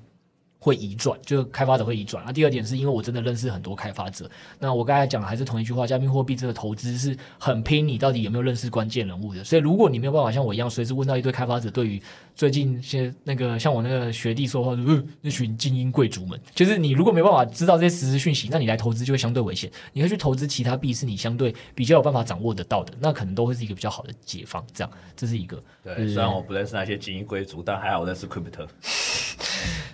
[0.64, 2.22] 会移转，就开发者会移转。
[2.22, 4.30] 那、啊、第二点是因为我真的认识很多开发者。
[4.60, 9.42] 那我刚才讲的还是同一句话，加密货币这个投资是很拼，你到底有没有认识关键人物的。
[9.42, 12.00] 所以如果你没有办法像我一样随时问到一堆开发者，对于
[12.34, 14.76] 最近些那个像我那个学弟说话，
[15.20, 19.70] 那群精英贵族们，就是你如果没办法知道这些实时讯息，那你来投资就会相对危险。
[19.92, 24.64] 你会去投资其他币，是你相对比较有办法掌握得到的，那可能都会是一个比较好的解放。
[24.72, 25.62] 这样，这是一个。
[25.84, 28.66] 对，就是、虽然我不认识那些精英贵族，但还好我认识 Crypto。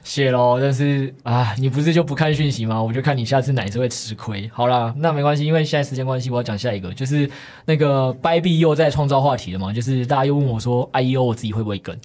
[0.03, 2.83] 谢喽，但是啊，你不是就不看讯息吗？
[2.83, 4.49] 我就看你下次哪一次会吃亏。
[4.55, 7.29] 好啦，那没关系，因为现在时间关系，我要讲下一个，就是
[7.67, 11.99] 那个 Bybit 又在创造话题了嘛，就是大家又问我说，IEO 我自己会不会跟？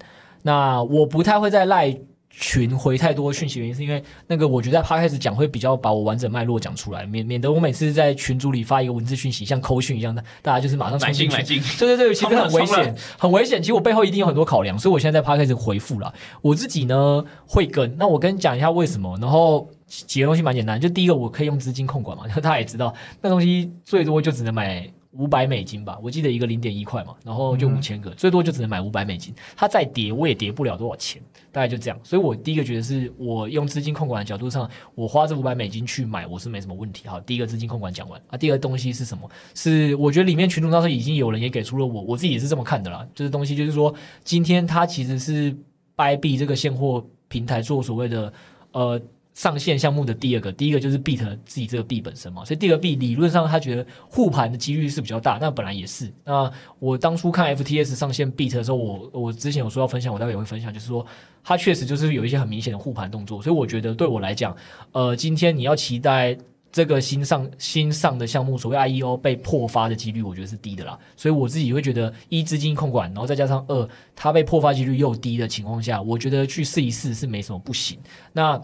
[0.43, 1.97] 那我不太会在赖。
[2.35, 11.43] 群回太多讯息，原因是因为那个我觉得在 Podcast 讲会比较把我完整脉络讲出来，免免得我每次在群组里发一个文字讯息，像扣讯一样的，大家就是马上冲进去。
[11.77, 13.61] 对对对，其实很危险，很危险。
[13.61, 16.11] 其实我背后一定有很多考量，所以我现在在 Podcast 回复了。
[16.41, 19.15] 我自己呢会跟，那我跟你讲一下为什么。
[19.21, 24.91] 然后几个东西蛮简单，就第一个我可以用资金控管嘛， 大家也知道，那东西最多就只能买。
[25.13, 29.33] 五百美金吧，我记得一个零点一块嘛，然后就五千个，嗯、最多就只能买五百美金。
[29.55, 31.21] 它再跌，我也跌不了多少钱，
[31.51, 31.99] 大概就这样。
[32.03, 37.07] 所以我第一个觉得是我用资金控管的角度上，我花这五百美金去买，我是没什么问题。
[37.07, 39.29] 好，第一个资金控管讲完啊，第二个东西是什么？
[39.53, 43.07] 是我觉得里面群众当时已经有人也给出了我，我自己也是这么看的啦。
[43.13, 45.55] 就是东西就是说，今天它其实是
[45.95, 48.33] Bybit 这个现货平台做所谓的
[48.71, 48.99] 呃。
[49.33, 56.13] 上线项目的第二个，第一个就是 beat 自己这个币本身嘛，所以第二个币理论上他觉得护盘的几率是比较大，那本来也是。
[56.23, 61.05] 那我当初看 FTS 上线 beat 的时候，我我之前有说要分享，我待会也会分享，就是说
[61.43, 64.55] 它确实就是有一些很明显的护盘动作，所以我觉得对我来讲，
[64.91, 66.37] 呃，今天你要期待
[66.71, 70.97] 这个新上新上的项目，所谓 IEO 被破发的几率，我觉得是低的啦。
[71.15, 77.99] 所以我自己会觉得，一资金控管，然后再加上二它被破发几率又低的情况下，我觉得去试一试是没什么不行。
[78.31, 78.61] 那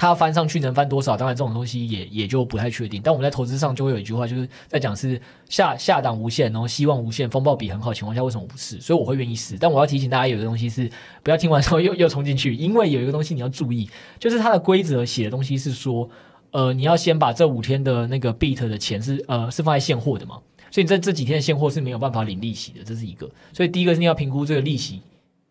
[0.00, 1.14] 它翻上去能翻多少？
[1.14, 3.02] 当然这种东西也也就不太确定。
[3.04, 8.80] 但我们在投资上就会有一句话，就是在讲是下下档无限，然后希望无限，风暴比很好情况下，为什么不试？
[8.80, 9.58] 所以我会愿意试。
[9.60, 10.90] 但我要提醒大家，有一个东西是
[11.22, 16.08] 不要听完之后 又又冲进去，因为有一个东西你要注意，就是它的规则写的东西是说，
[16.52, 20.36] 呃，你要先把这五天的那个 BIT 的钱是呃是放在现货的嘛，
[20.70, 23.28] 所以你在这几天的现货是没有办法领利息的，这是一个。
[23.52, 25.02] 所以第一个是你要评估这个利息。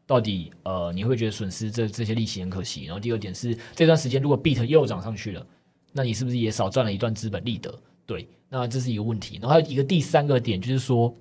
[0.09, 2.85] 到底呃，你会觉得损失这这些利息很可惜。
[2.85, 5.45] 然后第二点是这段时间如果 BIT 又涨上去了，
[5.93, 7.71] 那你是不是也少赚了一段资本利得？
[8.07, 9.35] 对，那这是一个问题。
[9.35, 11.15] 然后还有一个第三个点就是说，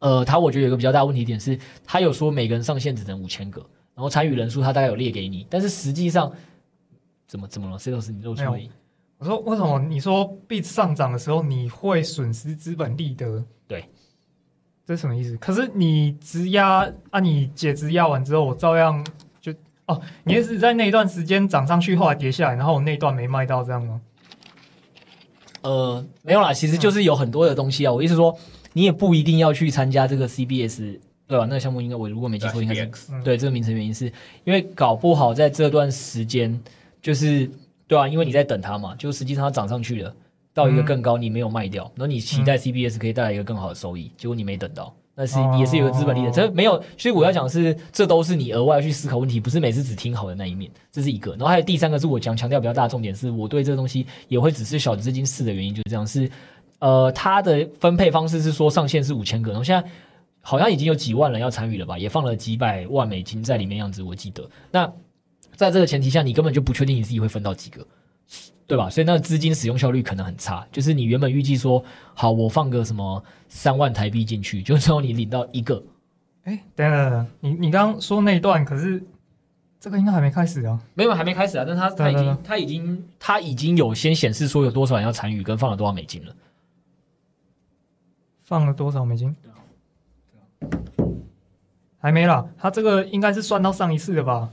[0.00, 3.60] 呃，他我觉得有一个比较大问题点是，他有说每个人上限只能五千个，
[3.94, 6.32] 然后参与人数他大概有列给你，但是实际上
[7.28, 8.68] 怎么怎么了？Setos 你露出来。
[9.18, 13.44] 我说为什么你说 BIT 上涨的时候你会损失资本利得？
[13.68, 13.84] 对。
[14.88, 15.36] 这是什么意思？
[15.36, 19.04] 可是你质押啊，你解质押完之后，我照样
[19.38, 19.52] 就
[19.84, 24.00] 哦，你也是在那一段时间涨上去，后来跌下来，然后我那段没卖到，这样吗？
[25.60, 27.92] 呃，没有啦，其实就是有很多的东西啊。
[27.92, 28.34] 我意思说，
[28.72, 31.44] 你也不一定要去参加这个 CBS，对吧？
[31.44, 32.90] 那个项目应该我如果没记错，应该是
[33.22, 34.06] 对这个名称原因是
[34.44, 36.58] 因为搞不好在这段时间，
[37.02, 37.50] 就是
[37.86, 40.14] 对啊，因为你在等它嘛，就实际上它涨上去了，
[40.58, 44.92] 到一个更高，你没有卖掉，然后你期待 CBS 可以带来一个更好的收益，结果你没等到。
[45.14, 46.80] 那是也是有个资本利的，这没有。
[46.96, 51.32] 所以我要讲的是，这都是你额外去思考问题，不是每次只听好的那一面，这是一个。
[51.32, 56.06] 然后还有第三个是我讲强调比较大的重点，是我对这个东西也会只是小资金试的原因，就是这样。
[56.06, 56.30] 是
[56.78, 59.88] 呃，它的分配方式是说上限是五千个，然后现在
[60.40, 64.48] 好像已经有几万人要参与了吧，也放了几百万美金在里面样子，我记得。
[64.70, 64.86] 那
[65.56, 67.84] 在这个前提下，你根本就不确定你自己会分到几个。
[68.68, 68.90] 对吧？
[68.90, 70.64] 所以那个资金使用效率可能很差。
[70.70, 71.82] 就是你原本预计说，
[72.14, 75.82] 好，我放个什么三万台币进去，就之后你领到一个。
[76.44, 79.02] 哎，等等，你你刚刚说那一段，可是
[79.80, 80.78] 这个应该还没开始啊？
[80.92, 81.64] 没有，还没开始啊。
[81.66, 86.34] 但他他已经他已经他已经有先显示说有多少人要参与，跟放了多少美金了。
[88.44, 89.34] 放了多少美金？
[91.98, 92.46] 还没啦。
[92.58, 94.50] 他这个应该是算到上一次的吧？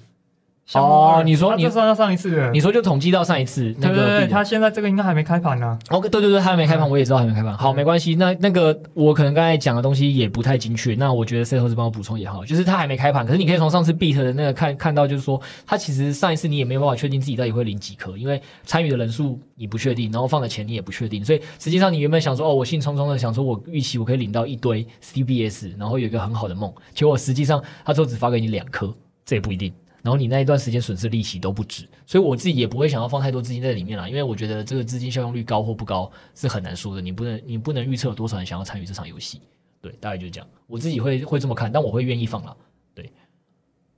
[0.73, 5.77] 哦，你说你就算到上一次的，你说就统计到上一次那个，对对对，他现在这个应该还没开盘呢。
[5.89, 7.55] 哦，对对对，他还没开盘，我也知道还没开盘。
[7.55, 28.91] 好，没关系，那那个我可能刚才讲的东西也不太精确，那我觉得 Setos 帮我补充也好，就是他还没开盘，可是你可以从上次 Beat 的那个看看到，就是说他其实上一次你也没有办法确定自己到底会领几颗，因为参与的人数你不确定，然后放的钱你也不确定，所以实际上你原本想说哦，我兴冲冲的想说我预期我可以领到一堆 CBS，然后有一个很好的梦，结果实际上他最后只发给你两颗，
[29.23, 29.71] 这也不一定。
[30.05, 39.41] 然后你那一段时间损失利息都不止，所以我自己也不会想要放太多资金在里面啦，因为我觉得这个资金效用率高或不高是很难说的，你不能你不能预测有多少人想要参与这场游戏，
[39.81, 40.47] 对，大概就是这样。
[40.67, 42.55] 我自己会会这么看，但我会愿意放啦，
[42.93, 43.11] 对，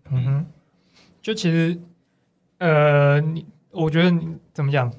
[0.09, 0.45] 嗯哼，
[1.21, 1.77] 就其实，
[2.59, 4.89] 呃，你我觉得你怎么讲，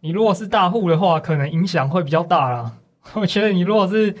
[0.00, 2.78] 你如果是大户的话，可能影响会比较大啦。
[3.12, 4.16] 我觉得你如果是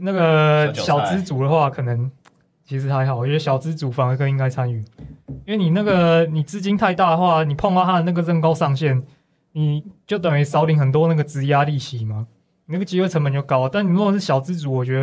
[0.00, 2.10] 那个小资族的话，可能。
[2.68, 4.84] 其实还好，我觉得小资主反而更应该参与，
[5.46, 9.02] 因为你那个你资金太大的话，你碰到他的那个认购上限，
[9.52, 12.26] 你就等于少领很多那个质押利息嘛，
[12.66, 13.66] 你那个机会成本就高。
[13.70, 15.00] 但你如果是小资主，我觉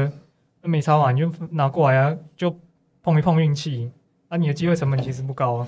[0.62, 2.56] 得没差嘛，你就拿过来啊，就
[3.02, 3.92] 碰一碰运气，
[4.30, 5.68] 那、你的机会成本其实不高啊。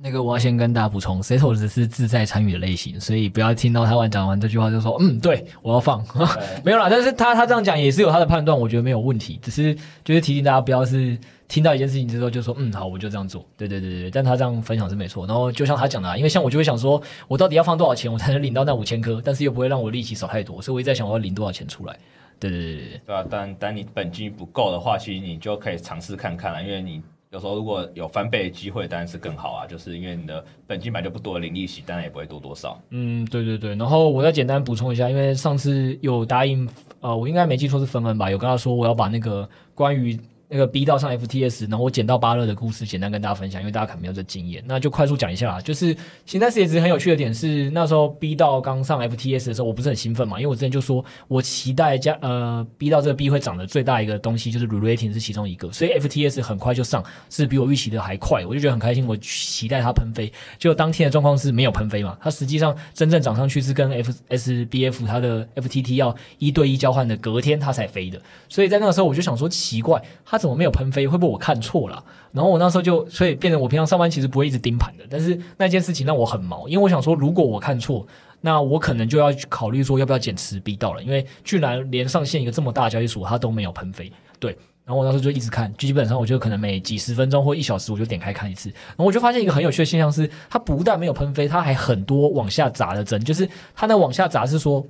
[0.00, 6.04] 那个我要先跟大家补充，Setos 只是自在参与的类型，所以不要听到他完讲完这句话就说嗯，对我要放，
[6.62, 6.86] 没有啦。
[6.88, 13.44] 但是他他这样讲也是有他的判断，我觉得没有问题，只是就是提醒大家不要是听到一件事情之后就说嗯好，我就这样做。
[13.56, 15.26] 对对对对，但他这样分享是没错。
[15.26, 21.98] 然后就像他讲的，因为像我就会想说，我到底要放多少钱我才能领到那五千颗，但是又不会让我利息少太多，所以我一直在想我要领多少钱出来。
[22.38, 27.02] 对对对对对啊，但但你本金不够的话，其实你就可以尝试看看了，因为你。
[27.30, 29.66] 有时候如果有翻倍机会，当然是更好啊。
[29.66, 32.80] 就是因为你的本金买就不多，零利息当然也不会多多少。
[32.90, 33.74] 嗯，对对对。
[33.74, 36.68] 然后我再简单补充一下，因为上次有答应，
[37.00, 40.18] 呃，我应该没记错是芬恩吧，有跟他说我要把那个关于。
[40.50, 45.60] 那个 B 道上 FTS，然后我捡到巴勒的故事，简单跟大家分享，因为大家可能没有这经验，那就快速讲一下啦。
[45.60, 60.32] 就是现在是也是很有趣的点是，那时候 B 道刚上 FTS 的时候，我不是很兴奋嘛，因为我之前就说我期待加呃 B 道这个币会涨的最大一个东西就是 Re-rating 是其中一个，所以 FTS 很快就上，是比我预期的还快，我就觉得很开心，我期待它喷飞。
[60.58, 70.37] 就当天的状况是没有喷飞嘛，它实际上真正涨上去是跟 FSBF 它的 FTT 要一对一交换的隔天它才飞的，所以在那个时候我就想说奇怪它。
[70.38, 71.06] 怎么没有喷飞？
[71.06, 72.02] 会不会我看错了？
[72.32, 75.04] 然后我那时候就，所以变成我平常上班其实不会一直盯盘的。
[75.10, 78.06] 但是那件事情让我很毛，因为我想说，如果我看错，
[78.40, 81.02] 那我可能就要考虑说要不要减持 B 道了。
[81.02, 84.12] 因为居然连上线一个这么大的交易所，它都没有喷飞。
[84.38, 88.68] 对，然后我那时候就一直看，基本上我就可能每几十分钟或一小时我就点开看一次。
[88.70, 94.86] 然后我就发现一个很有趣的现象是，它不但没有喷飞，它还很多往下砸的针，就是它那往下砸是说，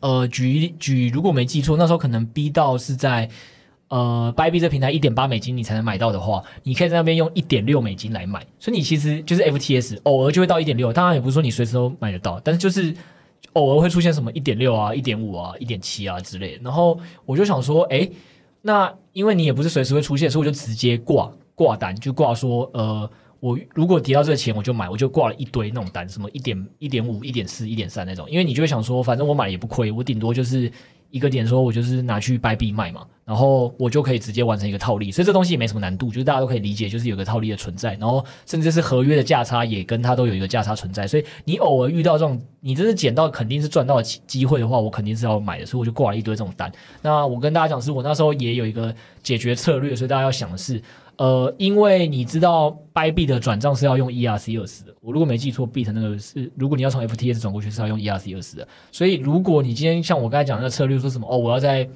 [0.00, 3.28] 呃，举举，如果没记错，那时候可能 B 道是在。
[3.88, 12.92] 呃，Buy B 这平台一点八美金你才能买到的话，你可以在那边用一点六美金来买，所以你其实就是 FTS 偶尔就会到一点六，当然也不是说你随时都买得到，但是就是
[13.52, 16.58] 偶尔会出现什么一点六啊、一点五啊、一点七啊之类。
[16.64, 18.10] 然后我就想说，哎，
[18.60, 30.68] 那因为你也不是随时会出现，所以我就直接挂挂单，就挂说，呃，我如果跌到这个钱我就买，我就挂了一堆那种单，什么一点一点五、一点四、一点三那种，因为你就会想说，反正我买也不亏，我顶多就是。
[31.16, 46.70] 一个点说，我就是拿去掰币卖嘛，然后我就可以直接完成一个套利，所以这东西也没什么难度，就是大家都可以理解，就是有个套利的存在，然后甚至是合约的价差也跟它都有一个价差存在，所以你偶尔遇到这种你真是捡到肯定是赚到的机会的话，我肯定是要买的，所以我就挂了一堆这种单。
[47.02, 50.80] 那我跟大家讲是，我那时候也有一个解决策略，所以大家要想的是，
[51.18, 61.88] 呃，因为你知道 b y b 的转账是要用 ERC 二十的，我如果没记错，Bit 那个是如果你要从 FTS 转过去是要用 ERC 二十的，所以如果你今天像我刚才讲的策略说什么哦，我要在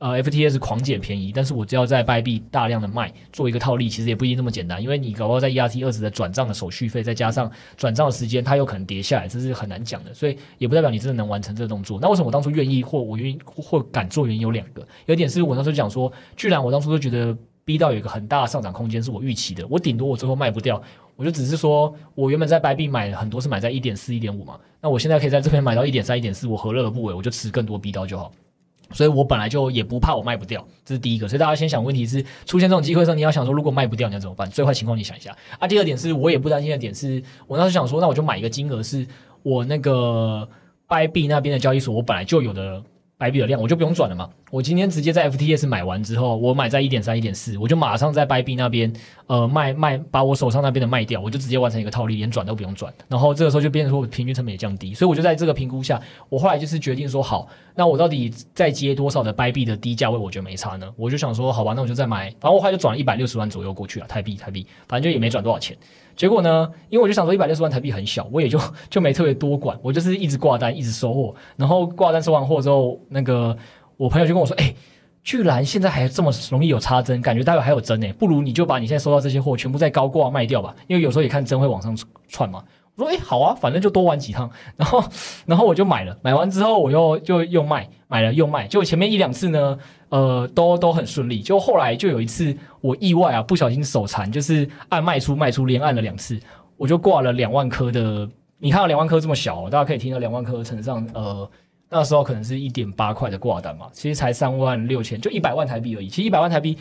[0.00, 11.98] 呃，FTS 狂捡便宜，但是我只要在 b y b 大量的卖，做一个套利，其实也不一定这么简单，因为你搞不好在 ERC 二十的转账的手续费，再加上转账的时间，它有可能跌下来，这是很难讲的，所以也不代表你真的能完成这个动作。
[12.00, 14.24] 那为什么我当初愿意或我愿意或敢做？
[14.24, 17.36] 原因有两个，有点是我当时讲说，居然我当初都觉得
[17.68, 20.82] B 到有一个很大的上涨空间，是我预期的，我顶多我最后卖不掉，
[21.16, 27.12] 我就只是说我原本在 Bybit 买很多是买在一点四、一点五嘛，那我现在可以在这边买到一点三、一点四，我何乐而不为？
[27.12, 28.32] 我就持更多 B 到就好。
[28.92, 31.28] 所以我本来就也不怕我卖不掉，这是第一个。
[31.28, 34.48] 所以大家先想问题是出现这种机会的时候，你要想说如果卖不掉你要怎么办？
[34.48, 35.68] 最坏情况你想一下啊。
[35.68, 39.06] 第二点是我也不担心的点是，我当时想说，那我就买一个金额是
[39.42, 40.48] 我那个
[40.88, 42.82] b 币那边的交易所我本来就有的。
[43.18, 48.92] 白币的量我就不用转了嘛，我今天直接在 FTS 买完之后，我买在一点三、一点四，我就马上在 Bybit 那边
[49.26, 52.94] 呃卖卖，把我手上那边的卖掉，我就直接完成一个套利，连转都不用转。
[53.08, 60.88] 然后这个时候就变成说我平均成本也降低，所以我就在这个评估下，我后来就是决定说好，那我到底再接多少的 Bybit 的低价位，我觉得没差呢？
[60.96, 65.76] 我就想说好吧，那我就再买，然后我后来就转了一百六十万左右过去了，台币台币，反正就也没转多少钱。
[66.18, 66.68] 结果呢？
[66.90, 68.60] 因为我就想说一百六十万台币很小，我也就
[68.90, 71.32] 就没特别多管，我就是一直挂单，一直收货。
[71.56, 73.56] 然后挂单收完货之后，那个
[73.96, 74.74] 我朋友就跟我说：“哎、
[75.22, 78.12] 居然现在还这么容易有插针，感觉待会还有针呢。
[78.18, 81.96] 不如你就把你现在收到这些货全部在高挂卖掉吧，因为有时候也看针会往上
[82.28, 82.64] 窜嘛。”
[82.96, 85.04] 我说：“哎、好啊，反正就多玩几趟。”然后，
[85.46, 86.18] 然后我就买了。
[86.20, 88.66] 买完之后，我又就又卖，买了又卖。
[88.66, 89.78] 就前面一两次呢，
[90.10, 91.40] 呃，都都很顺利。
[91.40, 96.38] 就后来就有一次，我意外啊，不小心手残，就是按卖出卖出连按了两次，
[96.76, 98.28] 我就挂了两万颗的。
[98.58, 101.50] 你看到两万颗这么小，大家可以听到两万颗乘上呃，
[101.88, 106.08] 那时候可能是一点八块的挂单嘛，其实才三万六千，就一百万台币而已。
[106.08, 106.76] 其实一百万台币。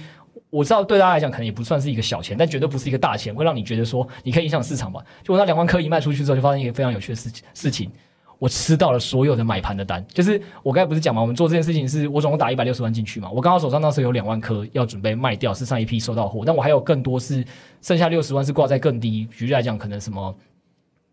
[0.49, 5.03] 我知道对大家来讲可能也不算是一个小钱，但绝对不是一个大钱，会让你觉得说你可以影响市场吧。
[5.21, 7.43] 就我那两万颗一卖出去之后，就发生一个非常有趣的事情。
[7.53, 7.91] 事情，
[8.39, 10.05] 我吃到了所有的买盘的单。
[10.09, 13.29] 就是我刚才不是讲嘛，我们做这件事情是我总共打一百六十万进去嘛。
[13.29, 17.43] 我刚好手上那时有两万颗要准备卖掉，是上一批收到货，但我还有更多是
[17.81, 19.27] 剩下六十万是挂在更低。
[19.31, 20.35] 举例来讲，可能什么。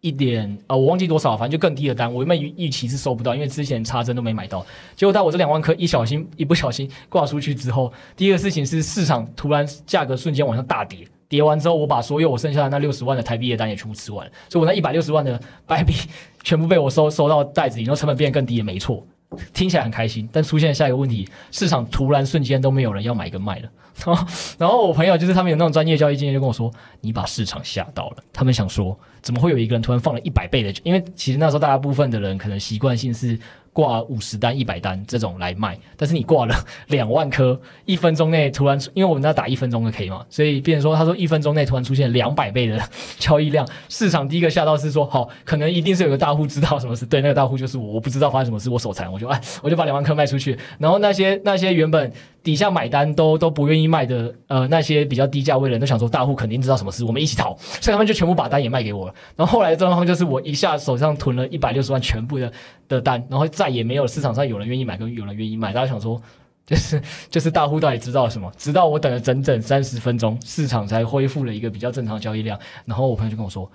[0.00, 4.60] 一点呃，我忘记多少，反正就更低的单，我原本预预期是收不到，因为之前插针都没买到。
[4.94, 15.94] 结果到我这两万颗一小心一不小心挂出去之后，第一个事情是市场突然价格瞬间往上大跌，跌完之后我把所有我剩下的那六十万的台币的单也全部吃完，所以我那一百六十万的白币
[16.44, 19.06] 全部被我收收到袋子里，然后成本变得更低也没错，
[19.52, 20.28] 听起来很开心。
[20.32, 23.68] 但出现下一个问题，市场突然瞬间都没有人要买跟卖了。
[24.58, 26.70] 然后我朋友就是他们有那种专业交易经验，就跟我说
[27.00, 30.74] ：“你把市场吓到了。”他们想说：“怎么会有一个人突然放了一百倍的？
[30.82, 33.38] 因为其实那时候大部分的人可能习惯性是。”
[33.74, 36.54] 挂五十单、一百单这种来卖，但是你挂了
[36.86, 42.80] 两万颗，一分钟内突然，因为我们在打一分钟的 K 嘛，所以变成说，他说一分钟内突然出现两百倍的
[43.18, 52.12] 交易量，市场第一个吓到是说，好，可能一定是有个大户知道什么事，对，那个大户就是我，我不知道发生什么事，我手残，我就哎，我就把两万颗卖出去，然后那些那些原本
[52.44, 62.52] 底下买单都都不愿意卖的，呃，那些比较低价位的人都想说，大户肯定知道什么事，我们一起逃，所以他们就全部把单也卖给我了，然后后来的状况就是我一下手上囤了一百六十万全部的
[62.86, 65.72] 的单，然后再也没有市场上有人愿意买，跟有人愿意卖。
[65.72, 66.20] 大家想说，
[66.66, 68.52] 就是 就是大户到底知道什么？
[68.58, 72.58] 直到我等了整整三十分钟，市场才恢复了一个比较正常交易量。
[72.84, 73.70] 然后我朋友就跟我说：“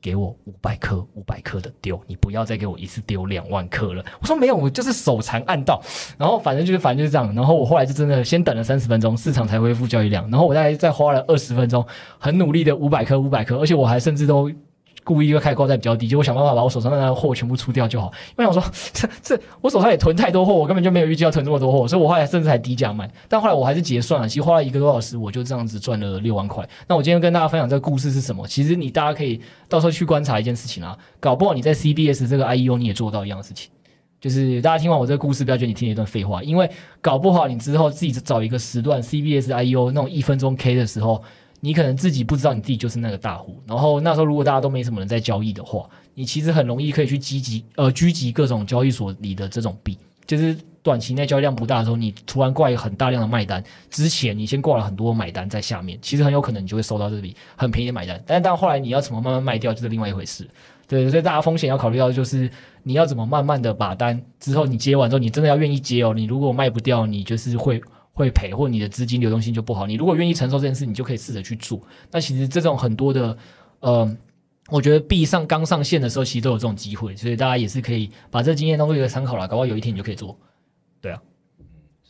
[0.00, 5.82] 给我五百颗，五百颗的丢，你不要再给我一次丢两万颗了。”我说：“没有，我就是手残按到。”
[6.18, 7.34] 然后反正就是反正就是这样。
[7.34, 10.28] 然后我后来就真的先等了三十分钟，市场才恢复交易量。
[10.30, 11.84] 然后我大概再花了二十分钟，
[12.18, 14.50] 很努力的五百颗，五百颗，而且我还甚至都。
[15.08, 18.12] 故意一个开挂在比较低，就我想办法把我手上那个货全部出掉就好。
[18.36, 23.10] 因为我想说， 这这我手上也囤太多货，我根本就没有预计要囤这么多货，所以我后来甚至还低价卖。
[23.26, 26.68] 但后来我还是结算了，其实花了一个多小时，我就这样子赚了六万块。
[26.86, 28.46] 那我今天跟大家分享这个故事是什么？
[28.46, 33.70] 其实你大家可以到时候去观察一件事情啊，搞不好你在 CBS 这个 IEO 你也做到一样的事情，
[34.20, 41.22] 就是大家听完我这个故事，不要觉得你听了一段废话，因为搞不好你之后自己找一个时段 CBS IEO 那种一分钟 K 的时候。
[41.60, 60.48] 你可能自己不知道你自己就是那个大户，然后那时候如果大家都没什么人在交易的话，你其实很容易可以去积极呃狙击各种交易所里的这种币，就是短期内交易量不大的时候，你突然挂一个很大量的卖单，之前你先挂了很多买单在下面，其实很有可能你就会收到这笔很便宜的买单，但是到后来你要怎么慢慢卖掉就是另外一回事，
[60.86, 62.48] 对，所以大家风险要考虑到就是
[62.84, 67.82] 你要怎么慢慢的把单之后你接完之后，你真的要愿意接哦，你如果卖不掉，你就是会。
[68.18, 69.86] 会赔，或你的资金流动性就不好。
[69.86, 71.80] 你如果愿意承受这件事，你就可以试着去做。
[72.10, 73.38] 那其实这种很多的，
[73.78, 74.16] 呃，
[74.70, 79.46] 我觉得币上刚上线的时候，其实都有这种机会，所以大家也是可以把这个经验当做一个参考啦。
[79.46, 80.36] 搞不好有一天你就可以做。
[81.00, 81.22] 对啊，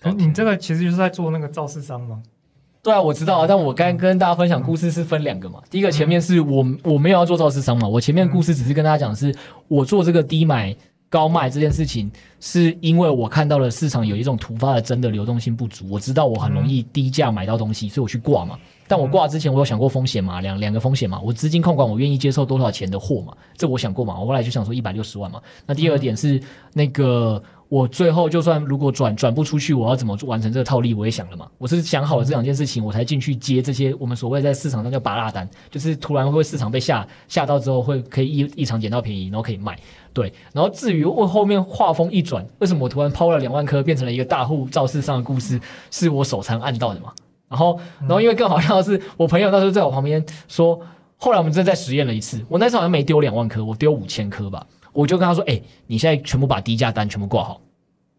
[0.04, 2.22] 嗯，你这个其实就是在做那个造市商吗？
[2.82, 5.60] 对啊，我知道啊，但我刚跟大家分享故事是分两个嘛。
[5.68, 9.34] 第一个前面是我我没有要做造市商嘛，我前面故事只是跟大家讲的是
[9.66, 10.74] 我做这个低买
[11.10, 18.58] 高卖这件事情，是因为我看到了市场有一种突发的真的流动性不足，我知道我很容易低价买到东西，所以我去挂嘛。
[18.86, 20.40] 但我挂之前，我有想过风险嘛？
[20.40, 21.20] 两两个风险嘛？
[21.20, 23.34] 我资金控管，我愿意接受多少钱的货嘛？
[23.54, 24.18] 这我想过嘛？
[24.18, 25.40] 我后来就想说一百六十万嘛。
[25.66, 26.40] 那第二点是
[26.72, 30.94] 那个，我最后就算如果转转不出去，我要怎么完成这个套利？
[30.94, 31.46] 我也想了嘛。
[31.58, 39.78] 我是想好了这两件事情，我才进去接这些我们所谓在市场上叫芭乐单，就是突然会市场被吓吓到之后，会可以一一场捡到便宜，然后可以卖。
[40.14, 45.60] 对，然后至于我后面画风一转，为什么我突然抛了两万颗，变成了一个大户造市上的故事，
[45.90, 47.12] 是我手残按到的嘛？
[47.48, 50.80] 然后，然后因为更好笑的是，我朋友那时候在我旁边说，
[51.16, 57.60] 后来我们真的再实验了一次，我那时候好像没丢两万颗，我丢五千颗吧，我就跟他说，哎，你现在全部把低价单全部挂好。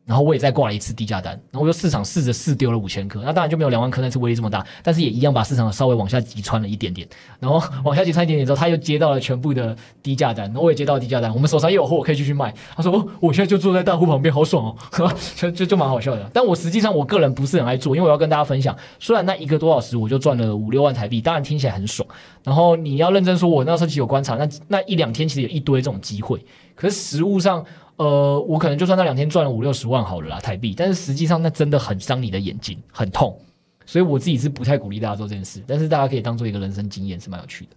[0.10, 7.08] 然后我也再挂了一次低价单，然后我就市场试着试丢了五千颗，那当然就没有两万颗那次威力这么大，但是也一样把市场稍微往下击穿了一点点，
[7.40, 12.52] 然后往下击穿一点点之后，他又接到了全部的低价单，然后我也接到低价单，我们手上又有货，可以继续卖。
[12.76, 22.10] 他说：“，我现在就坐在大户旁边，好爽哦，就 就就蛮好笑的。”但我实际上我个人不是很爱做，因为我要跟大家分享，虽然那一个多小时我就赚了五六万台币，当然听起来很爽。
[22.44, 26.44] 然后你要认真说，我那时候其实有观察，那那一两天其实有一堆这种机会，
[26.76, 27.64] 可是实物上。
[28.00, 33.38] 呃，我可能就算那两天赚了五六十万好了啦，台币，但是实际上那真的很伤你的眼睛，很痛，
[33.86, 37.72] 所以我自己是不太鼓励大家做这件事，但是大家可以当做一个人生经验，是蛮有趣的。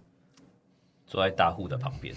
[1.05, 2.15] 坐在大户的旁边，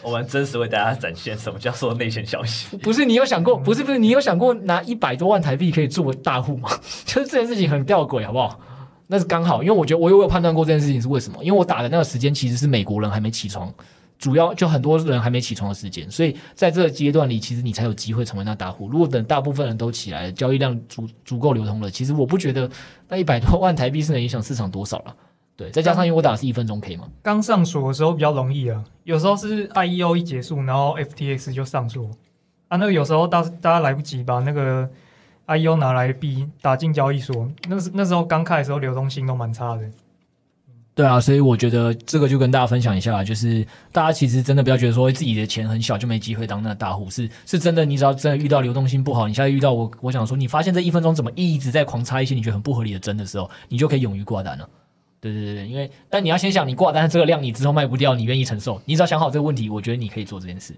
[0.00, 2.76] 我们真实为大家展现什么叫做内线消息。
[2.76, 6.70] 不是你有想过，不是不是你有想过拿一百多万台币可以做大户吗？
[7.04, 8.60] 就是这件事情很吊诡，好不好？
[9.08, 13.74] 那是刚好，因为我觉得我有有判断过这件事情是为什么，因为我打的那个时间其实是美国人还没起床。
[14.24, 18.88] 主要就很多人还没起床的时间，所以在这个阶段里，其实你才有机会成为那大户。
[18.88, 22.66] 如果等大部分人都起来了，交易量足足够流通了，其实我不觉得
[23.06, 25.14] 那一百多万台币是能影响市场多少了。
[25.56, 32.10] 对，再加上因为我打的是一分钟 K 嘛，刚上锁的时候比较容易啊，有时候是 IEO 一结束，然后 FTX 就上锁
[32.68, 34.88] 啊，那个有时候大大家来不及把那个
[35.48, 39.82] IEO 拿来币打进交易所，那时那时候刚开的时候流动性都蛮差的。
[40.94, 47.84] 对啊，所以我觉得这个就跟大家分享一下，就是大家其实真的不要觉得说自己的钱很小就没机会当那大户，是是真的。
[47.84, 54.68] 你只要真的遇到流动性不好，你现在遇到我，我想说，你发现这一分钟怎么一直在狂插一些你觉得很不合理的针的时候，你就可以勇于挂单了。
[55.20, 58.80] 对对对对，因为但你要先想，你挂单这个量你之后卖不掉，你愿意承受？
[58.84, 60.74] 你只要想好这个问题，我觉得你可以做这件事。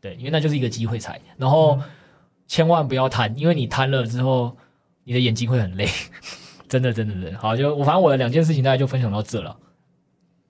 [0.00, 1.78] 对，因为那就是一个机会财，然后
[2.46, 4.56] 千万不要贪，因为你贪了之后，
[5.04, 5.86] 你的眼睛会很累。
[6.68, 9.56] 真的真的真的，好，就我反正我的两件事情大概就分享到这了。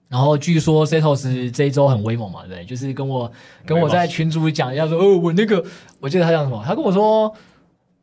[0.08, 2.64] 然后据说 Setos 这一周很威猛嘛，对不对？
[2.64, 3.30] 就是跟我
[3.66, 5.62] 跟我在群主讲一下说，哦，我那个
[6.00, 6.62] 我记得他讲什么？
[6.66, 7.30] 他跟我说，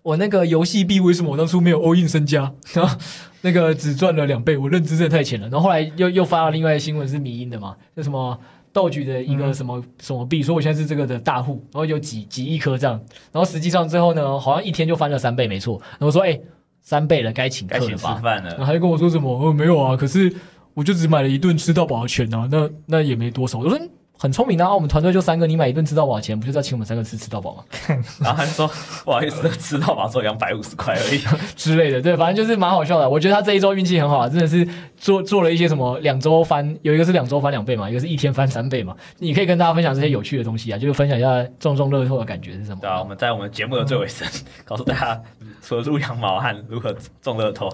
[0.04, 2.96] 我那个游戏币为什么我当初没有 all in 身家，然 后
[3.42, 5.50] 那个只赚了两倍，我认知真的太浅了。
[5.50, 8.40] 然后后来又又发了另外一个新闻是迷因的嘛，就什么
[8.72, 13.02] 道具的一个什么、嗯、什么币，说我现在是这个的大户，然后有几几亿颗这样，
[13.32, 15.82] 然后实际上最后呢，好像一天就翻了三倍，没错。
[15.98, 16.40] 然后说，哎，
[16.86, 18.22] 三倍了，该请客了吧？
[18.24, 20.34] 然后他就跟我说什么，哦，没有啊，可是。
[20.76, 23.60] 我就只买了一顿吃到饱的钱啊，那那也没多少。
[23.60, 23.80] 我说
[24.26, 27.64] 很聪明啊，我们团队就三个，你买一顿吃到饱的钱，不就是要请我们三个吃吃到饱吗？
[28.20, 28.68] 然后他就说
[29.04, 31.22] 不好意思，吃到饱说两百五十块而已
[31.56, 32.02] 之类的。
[32.02, 33.08] 对，反正就是蛮好笑的。
[33.08, 34.68] 我觉得他这一周运气很好啊，真的是
[34.98, 38.96] 做做了一些什么两周翻，有一个是两周翻两倍嘛，一个是一天翻三倍嘛。
[39.20, 42.80] 你可以跟大家分享这些有趣的东西啊，就是分享一下中中乐透的感觉是什么？
[42.82, 45.22] 对啊，我们在我们节目的最尾声，嗯、 告诉大家
[45.62, 47.70] 除了撸羊毛和如何中乐透。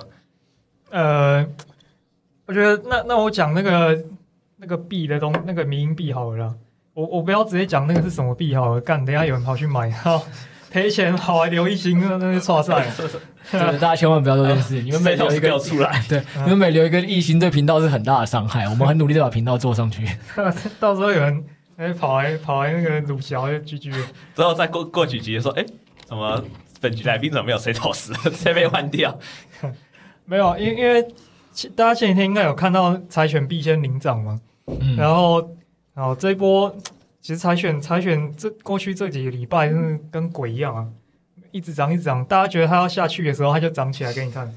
[0.90, 1.48] 呃。
[2.48, 3.98] 我觉得那那我讲那个
[4.62, 6.56] 那个币的东那个民营币好了啦，
[6.94, 10.22] 我我不要直接讲那个是什么币好了，干等下有人跑去买， 然后
[10.70, 12.92] 赔钱跑来留一星，那那就错赛了。
[13.52, 18.70] 对，大家千万不要做这件事， 你们每留一个出来，对，你们每留一个一星对频道是很大的伤害。
[18.70, 20.08] 我们很努力的把频道做上去，
[20.80, 21.44] 到时候有人
[21.78, 23.92] 哎跑来跑来那个鲁小就 GG
[24.36, 25.66] 之后再过过几集说哎，
[26.06, 26.40] 怎么
[26.80, 29.18] 本局来宾怎么没有 Setos，直接被换掉？
[30.26, 31.04] 没有，因因为。
[31.76, 34.40] 大家前几天应该有看到柴犬币先领涨嘛，
[34.80, 35.42] 嗯，然后，
[35.94, 36.74] 然后这一波
[37.20, 40.88] 其实柴犬柴犬这过去这几个礼拜真的跟鬼一样啊，
[41.52, 44.52] 一直涨一直涨，大家觉得它要下去的时候，它就涨起来给你看。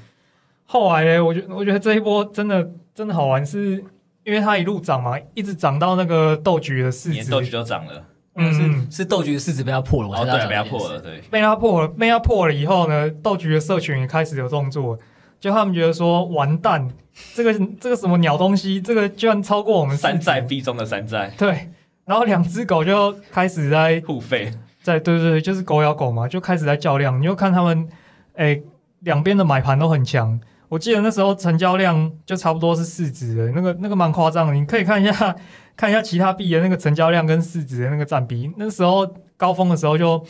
[0.65, 3.83] 后来呢，我觉我觉得这一波真的真的好玩，是
[4.23, 8.03] 因为它一路涨嘛，一直涨到那个豆局的市值，豆局就涨了，
[8.35, 14.97] 嗯，是是豆局的市值被它破了，我觉得被它破了，对，被它破了，被它破了以后呢，豆局的社群也开始有动作。
[15.45, 16.89] 就他们觉得说完蛋，
[17.35, 21.31] 这个这个什么鸟东西，这个居然超过我们山寨币中的山寨。
[21.37, 21.69] 对，
[22.03, 27.21] 然后两只狗就开始在互吠，在对对对，就是狗咬狗嘛，就开始在较量。
[27.21, 27.87] 你就看他们，
[28.33, 28.59] 哎，
[29.01, 30.41] 两边的买盘都很强。
[30.67, 34.53] 我记得那时候成交量就差不多是市值的，那个那个蛮夸张的。
[34.55, 35.35] 你可以看一下，
[35.77, 38.51] 看一下其他币的那个成交量跟市值的那个占比。
[38.57, 40.25] 那时候高峰的时候就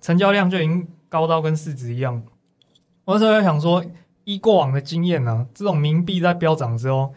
[0.00, 2.20] 成交量就已经高到跟市值一样。
[3.04, 3.80] 我那时候在想说，
[4.26, 7.14] 依过往的经验呢、啊，这种冥币在飙涨之后，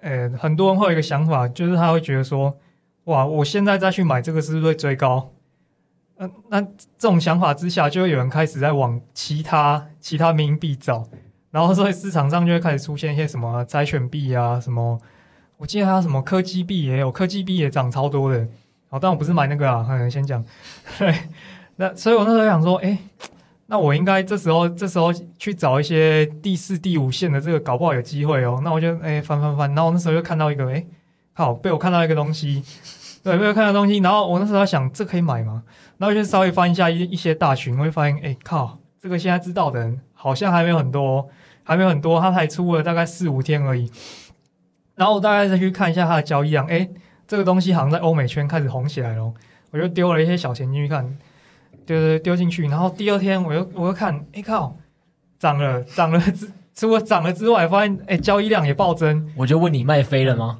[0.00, 2.56] 呃，很多人会有一个想法，就是他会觉得说，
[3.04, 5.32] 哇，我现在再去买这个是不是会追高？
[6.18, 6.68] 嗯、那这
[7.00, 11.04] 种想法之下，就会有人开始在往其他其他冥币找。
[11.50, 15.00] 然后所以市场上就会开始出现一些什么债券币啊，什么，
[15.56, 18.46] 我记得还有什么科技币也有，科技币也涨超多的。
[18.88, 20.44] 好，但我不是买那个啊，可能，先讲。
[20.98, 21.14] 对，
[21.76, 22.96] 那所以我那时候想说，哎，
[23.66, 28.60] 那我应该这时候这时候去找一些第四、第五线的这个，搞不好有机会哦。
[28.62, 30.84] 那我就哎翻翻翻，然后我那时候又看到一个，哎，
[31.32, 32.62] 好，被我看到一个东西，
[33.22, 33.98] 对，被我看到东西。
[33.98, 35.62] 然后我那时候在想，这可以买吗？
[35.98, 41.28] 然后就稍微翻一下一一些大群，我会发现，哎，靠，这个现在知道的人好像还没有很多。
[41.68, 43.90] 还没有很多，它才出了大概四五天而已。
[44.94, 46.88] 然后我大概再去看一下它的交易量，诶，
[47.26, 49.34] 这个东西好像在欧美圈开始红起来了。
[49.72, 51.18] 我就丢了一些小钱进去看，
[51.86, 52.66] 丢丢丢进去。
[52.68, 54.76] 然后第二天我又我又看，诶靠，
[55.38, 59.32] 涨了涨了之除了涨了之外，发现诶交易量也暴增。
[59.36, 60.58] 我就问你卖飞了吗？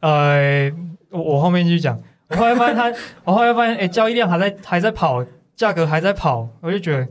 [0.00, 0.70] 呃，
[1.10, 1.98] 我我后面继续讲。
[2.28, 2.92] 我后来发现它，
[3.24, 5.24] 我后来发现诶交易量还在还在跑，
[5.56, 7.06] 价格还在跑，我就觉得。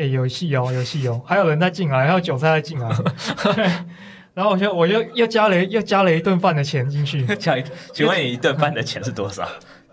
[0.00, 2.88] 哎、欸，有戏哦，有戏哦，还有人在进来，还有韭菜在进来，
[4.32, 7.22] 然后我就我就又加了又加了一顿饭的钱进去。
[7.36, 9.46] 加一，请问你一顿饭的钱是多少？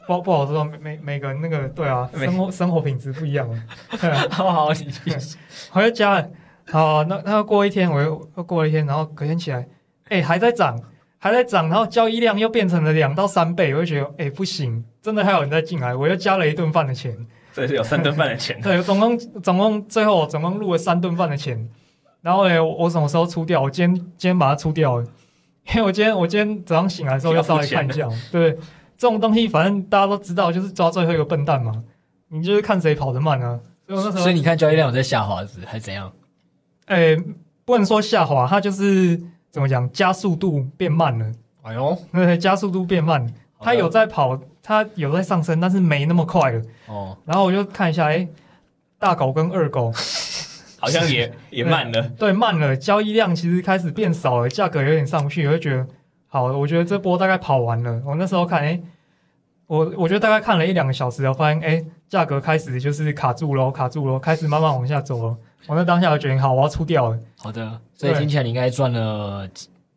[0.08, 3.64] 不不好说，每每每个人那个对啊，生活生活品质不一样啊。
[4.32, 5.38] 好好，你继续。
[5.74, 6.30] 我又加了，
[6.72, 9.60] 好，那那过一天，我又又过了一天，然后隔天起来，
[10.06, 10.80] 哎、欸，还在涨，
[11.20, 17.14] 还在涨，然后交易量又变成了两到三倍，我就觉得哎、欸、不行，真的还有人在进来，我又加了一顿饭的钱。
[17.54, 18.62] 对，是有三顿饭的钱。
[18.62, 21.70] 对， 总共总共最后我总共录了三顿饭的钱。
[22.22, 23.62] 然后呢，我什么时候出掉？
[23.62, 25.06] 我今天今天把它出掉了，
[25.74, 28.08] 因为我今天我今天早上醒来的时候要稍微看一下。
[28.32, 28.58] 对，
[28.98, 31.84] 这种东西反正大家都知道，就是抓最后一个笨蛋嘛。
[32.30, 33.60] 你就是看谁跑得慢啊。
[33.88, 36.12] 所以，那时候所以你看交易量有在下滑是还是怎样？
[36.88, 37.18] 诶，
[37.64, 39.22] 不能说下滑，它就是
[39.52, 41.32] 怎么讲，加速度变慢了。
[41.62, 44.40] 哎呦，对，加速度变慢，它有在跑。
[44.70, 46.62] 它有在上升，但是没那么快了。
[46.88, 48.28] 哦，然后我就看一下，哎，
[49.00, 49.90] 大狗跟二狗
[50.78, 52.02] 好像也也慢了。
[52.20, 52.76] 对，慢了。
[52.76, 55.88] 交易量其实开始变少了，价格有点上不去，我就觉得
[56.38, 56.58] 好。
[56.58, 58.02] 我觉得这波大概跑完了。
[58.06, 58.80] 我那时候看，哎，
[59.68, 65.38] 我我觉得大概看了一两个小时，我发现，哎，价格开始就是卡住了，卡住了，开始慢慢往下走了。
[65.68, 67.20] 我那当下就决定，好，我要出掉了。
[67.38, 69.48] 好的，所以听起来你应该赚了。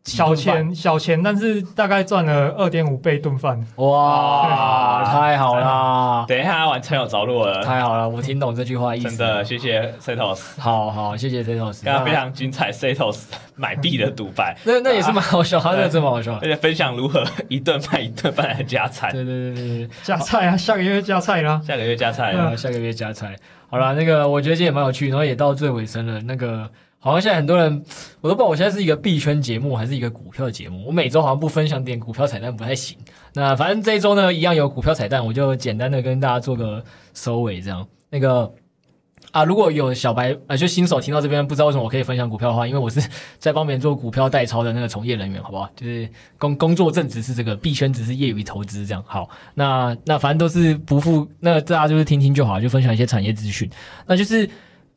[0.03, 3.63] 小钱小钱，但是大概赚了二点五倍顿饭。
[3.75, 6.25] 哇，太好了！
[6.27, 8.09] 等一下玩车友着落了，太好了！
[8.09, 9.09] 我听懂这句话意思。
[9.09, 10.59] 真的，谢谢 Setos。
[10.59, 11.83] 好好，谢谢 Setos。
[11.83, 13.25] 刚刚非常精彩，Setos
[13.55, 14.57] 买币的独白。
[14.63, 19.11] 那那也是蛮好笑，他那这么好笑，而且分享如何一顿饭一顿饭来加菜。
[19.11, 20.57] 对对对对对， 加菜啊！
[20.57, 21.61] 下个月加菜啦！
[21.63, 22.55] 下个月加菜啊！
[22.55, 23.35] 下个月加菜。
[23.69, 26.19] 好了，那个我觉得这也蛮有趣，然后也到最尾声了。
[26.21, 26.67] 那个。
[27.03, 27.83] 好像现在很多人，
[28.21, 30.85] 我都不知道我现在是一个币圈节目还是一个股票节目。
[30.85, 32.95] 我每周好像不分享点股票彩蛋不太行。
[33.33, 36.83] 那反正这一周呢，一样有股票彩蛋，我就简单的跟大家做个
[37.15, 37.87] 收尾，这样。
[38.11, 38.53] 那个
[39.31, 43.01] 啊，如果有小白啊，就新手听到这边不知道为什么我可以分享股票的话，因为我是
[43.39, 45.67] 在帮别人做股票代操的那个从业人员，好不好？
[45.75, 49.03] 就是工工作正职是这个币圈，只是业余投资这样。
[49.07, 53.67] 好，那那反正都是不负，那大家就是听听就好，就分享一些产业资讯。
[54.05, 54.47] 那就是。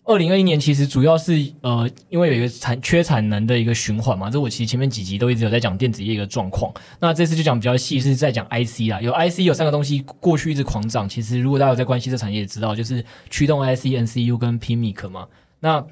[0.05, 1.33] 二零二一年其实主要是
[1.63, 6.73] 呃，因为有一个产缺产能的一个循环嘛，这我其实前面几集都一直有在讲电子业一个状况。
[7.01, 11.09] 那这次就讲比较细，是在讲 IC 啦，有 IC 有三个东西过去一直狂涨。
[11.09, 15.27] 其实如果大家有在关心这产业，也知道就是驱动 IC、NCU 跟 PMIC 嘛。
[15.61, 15.83] 那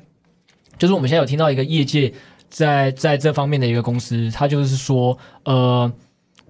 [0.79, 2.13] 就是我们现在有听到一个业界
[2.51, 5.93] 在在这方面的一个公司，它就是说呃。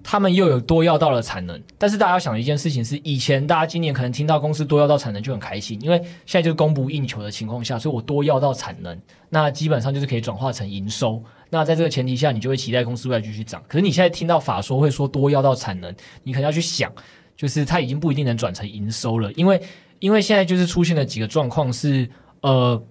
[0.03, 11.23] 他们又有多要到了产能，但是大家要想的一件事情是，以前大家今年可能听到公司多要到产能就很开心，因为现在就是供不应求的情况下，所以我多要到产能，那基本上就是可以转化成营收。
[11.49, 13.63] 那在这个前提下，你就会期待公司未来继续涨。
[13.67, 16.91] 可是你现在听到法说会说多要到产能，你可能要去想，
[17.37, 19.61] 就是它已经不一定能转成营收了，因为
[19.99, 22.09] 因为现在就是出现了几个状况是，
[22.41, 22.83] 呃。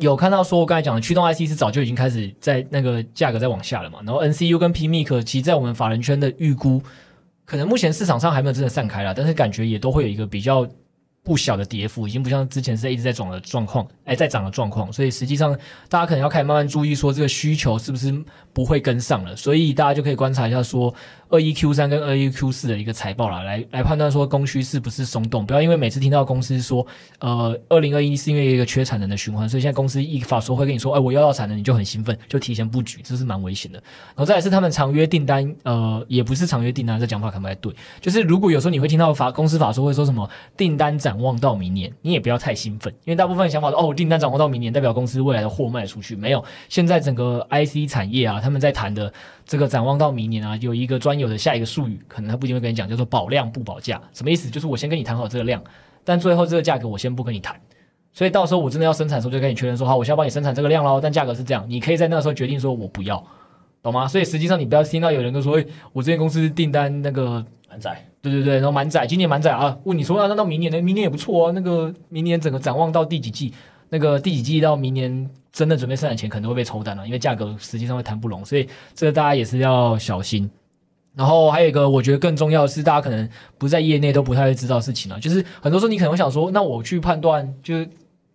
[0.00, 6.82] 有看到说，我刚才讲的驱动 IC 是早就已经开始在那个价格在往下了嘛，然后 NCU 跟 PMIC 其实在我们法人圈的预估，
[7.44, 10.66] 可能目前市场上还没有真的散开了，但是感觉也都会有一个比较
[11.22, 15.56] 不小的跌幅，已经不像之前是一直在涨的状况，哎，在涨的状况，所以实际上
[15.88, 18.12] 大家可能要开始慢慢注意说这个需求是不是
[18.52, 20.92] 不会跟上了，所以大家就可以观察一下说，
[21.34, 25.44] 二一 Q 三跟二一 Q 四的一个财报啦，来来判断说供需是不是松动。
[25.44, 26.86] 不要因为每次听到公司说，
[27.18, 33.82] 呃，二零二一是因为一个缺产能的循环，所以现在公司一法说会跟你说，哎，我要到产能，你就很兴奋，就提前布局，这是蛮危险的。
[34.10, 37.74] 然后再来是他们长约订单，呃，也不是长约订单，这讲法可能不太对。
[38.00, 46.44] 就是如果有时候你会听到法公司法说会说什么订单展望到明年，你也不要太兴奋，因为大部分想法说，哦，订单展望到明年代表公司未来的货卖出去，没有。
[46.68, 49.12] 现在整个 IC 产业啊，他们在谈的。
[49.46, 54.00] 这个展望到明年啊，有一个专有的下一个术语，可能他不一定会跟你讲，叫做保量不保价。
[54.12, 54.48] 什么意思？
[54.48, 55.62] 就是我先跟你谈好这个量，
[56.02, 57.54] 但最后这个价格我先不跟你谈。
[58.12, 61.00] 所以到时候我真的要生产的时候，就跟你确认说，好，我先帮你生产这个量喽。
[61.00, 63.22] 但价格是这样，你可以在那时候决定说我不要，
[63.82, 64.08] 懂吗？
[64.08, 69.76] 所以实际上你不要听到有人都说，哎，我这间公司订单那个满载，对对对，然后满载，今年满载啊。
[69.84, 70.80] 问你说，那到明年呢？
[70.80, 71.52] 明年也不错啊。
[71.52, 73.52] 那个明年整个展望到第几季？
[73.94, 75.30] 那个第几季到明年？
[75.52, 80.50] 真的准备生产前可能会被抽单了，因为价格实际上会谈不拢，所以这个大家也是要小心。
[81.14, 87.88] 然后还有一个我觉得更重要的是，大家可能不在业内都不太会知道的事情了，就是很多时候你可能会想说，那我去判断，就是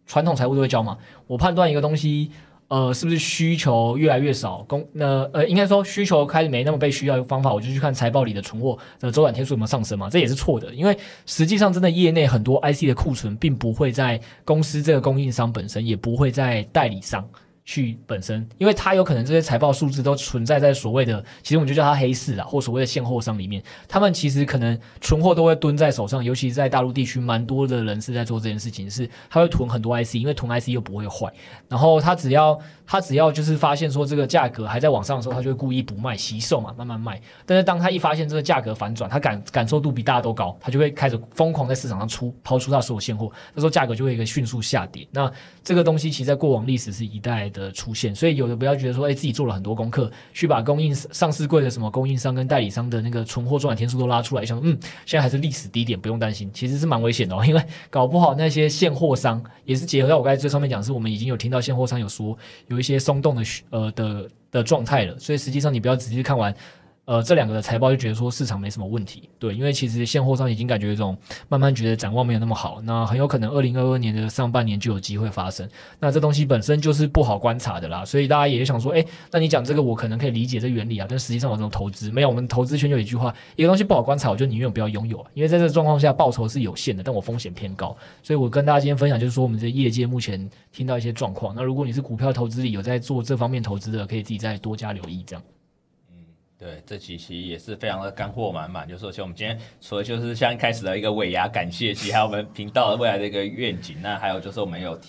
[0.07, 0.97] 传统财务都会教嘛，
[1.27, 2.31] 我判断一个东西。
[2.69, 4.63] 呃，是不是需求越来越少？
[4.67, 10.09] 供那呃，应该说需求开始没那么被需要的方法，我就去看财报里的存货的周转天数有没有上升嘛？
[10.09, 17.27] 这也是错的，因为实际上真的业内很多 IC 的库存并不会在公司这个供应商本身，也不会在代理商。
[17.71, 31.31] 去本身，因为它有可能这些财报数字都存在在所谓的，其实我们就叫它黑市啊，或所谓的现货商里面，他们其实可能存货都会蹲在手上，尤其是在大陆地区，蛮多的人是在做这件事情，是他会囤很多 IC，因为囤 IC 又不会坏，
[31.67, 37.21] 然后他只要他只要就是发现说这个价格还在往上的时候，他就会故意不卖，惜售嘛，慢慢卖。
[37.45, 45.07] 但是当他一发现这个价格反转，他感感受度比大家都高，他就会开始疯狂在市场上出抛出他所有现货，那时候价格就会一个迅速下跌。
[45.11, 45.31] 那
[45.63, 47.58] 这个东西其实在过往历史是一代的。
[47.59, 62.37] 的出现，所以有的不要觉得说，哎，自己做了很多功课，去把供应上市柜的什么供应商跟代理商的那个存货周转天数都拉出来，想，嗯，现在还是历史低点，不用担心，其实是蛮危险的哦，因为搞不好那些现货商也是结合到我刚才最上面讲，是我们已经有听到现货商有说
[62.67, 66.55] 有一些松动的呃的的状态了，所以实际上你不要仔细看完。
[67.09, 75.67] 呃，这两个的财报就觉得说市场没什么问题，对，因为其实现货上已经感觉一种慢慢觉得展望没有那么好，那很有可能二零二二年的上半年就有机会发生。
[75.99, 87.97] 那这东西本身就是不好观察的啦，所以大家也想说，哎，那你讲这个我可能可以理解这原理啊，但实际上我这种投资没有，我们投资圈有一句话，一个东西不好观察，我就宁愿不要拥有啊，因为在这个状况下报酬是有限的，但我风险偏高。
[88.21, 95.43] 所以我跟大家今天分享就是说，我们这业界目前听到一些状况，那如果你是股票投资里有在做这方面投资的，可以自己再多加留意这样。
[96.59, 98.85] 对，这几期也是非常的干货满满。
[98.85, 104.99] 就是说，像我们今天除了就是像一开始的一个尾牙感谢期，还有我们频道的未来的一个愿景，那还有就是我们有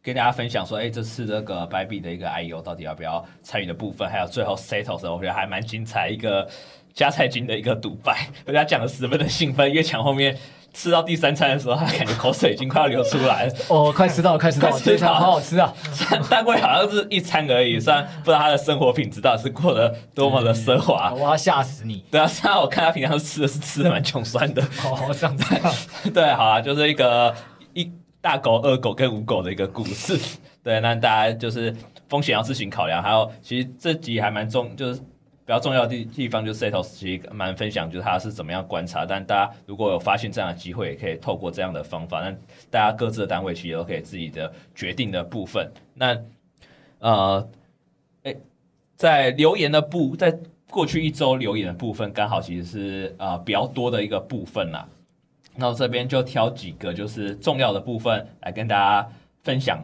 [0.00, 6.48] 跟大家分享说，哎，这次这个 b 币的一个 I U 到底要不要参与的部分，还有最后 settles，我觉得还蛮精彩，一个
[6.94, 10.36] 加菜金的一个独白， 大家讲的十分的兴奋，越讲后面。
[10.72, 13.52] 吃到第三餐的时候，他感觉 口水已经快要流出来了。
[13.66, 15.74] 哦，快吃到 了，快吃到了，这餐好好吃啊！
[16.30, 21.12] 但贵好像是一餐而已，虽然不知道他的生活品质到底是过得多么的奢华。
[21.12, 22.04] 我要吓死你！
[22.08, 24.62] 对啊，虽然我看他平常吃的是吃的蛮穷酸的。
[24.76, 26.10] 好好这样子。
[26.14, 27.34] 对，好啊，就是一个
[27.74, 30.16] 一大狗、二狗跟五狗的一个故事。
[30.62, 31.74] 对，那大家就是
[32.08, 33.02] 风险要自行考量。
[33.02, 35.00] 还有，其实这集还蛮重，就是。
[35.50, 39.04] 比较重要的地地方就是 Setos 其实蛮分享，就是他是怎么样观察。
[39.04, 42.20] 但大家如果有发现这样的机会，也可以透过这样的方法。
[42.20, 42.30] 那
[42.70, 45.68] 大家各自的单位其实都可以自己的决定的部分。
[45.92, 46.16] 那
[47.00, 47.48] 呃，
[48.22, 48.36] 哎，
[48.94, 50.32] 在留言的部，在
[50.70, 54.88] 过去一周留言的部分，刚好其实是呃比较多的一个部分啦。
[55.56, 59.08] 那我这边就挑几个就是重要的部分来跟大家
[59.42, 59.82] 分享。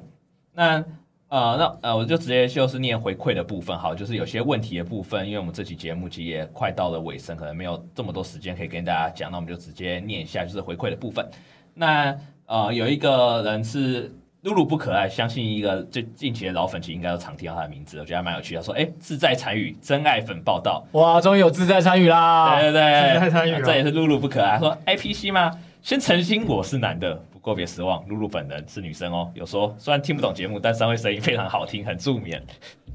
[0.52, 0.84] 那
[1.28, 11.28] 呃，那呃，我就直接就是念回馈的部分，好，就是有些问题的部分，因为我们这期节目其实也快到了尾声，可能没有这么多时间可以跟大家讲，那我们就直接念一下，就是回馈的部分。
[11.74, 12.16] 那
[12.46, 18.60] 呃，有一个人是露露不可爱，相信一个最近期的老粉其实应该都常听到他的名字，我觉得还蛮有趣的。
[18.60, 24.60] 他说，哎，自在参与真爱粉报道，哇，终于有自在参与啦，对对对，自在参与，这也是露露不可爱。
[24.60, 25.50] 说，IPC 吗？
[25.82, 27.20] 先澄清，我是男的。
[27.46, 29.30] 过别失望，露露本人是女生哦。
[29.32, 32.42] 有说虽然听不懂节目，但三位声音非常好听，很助眠。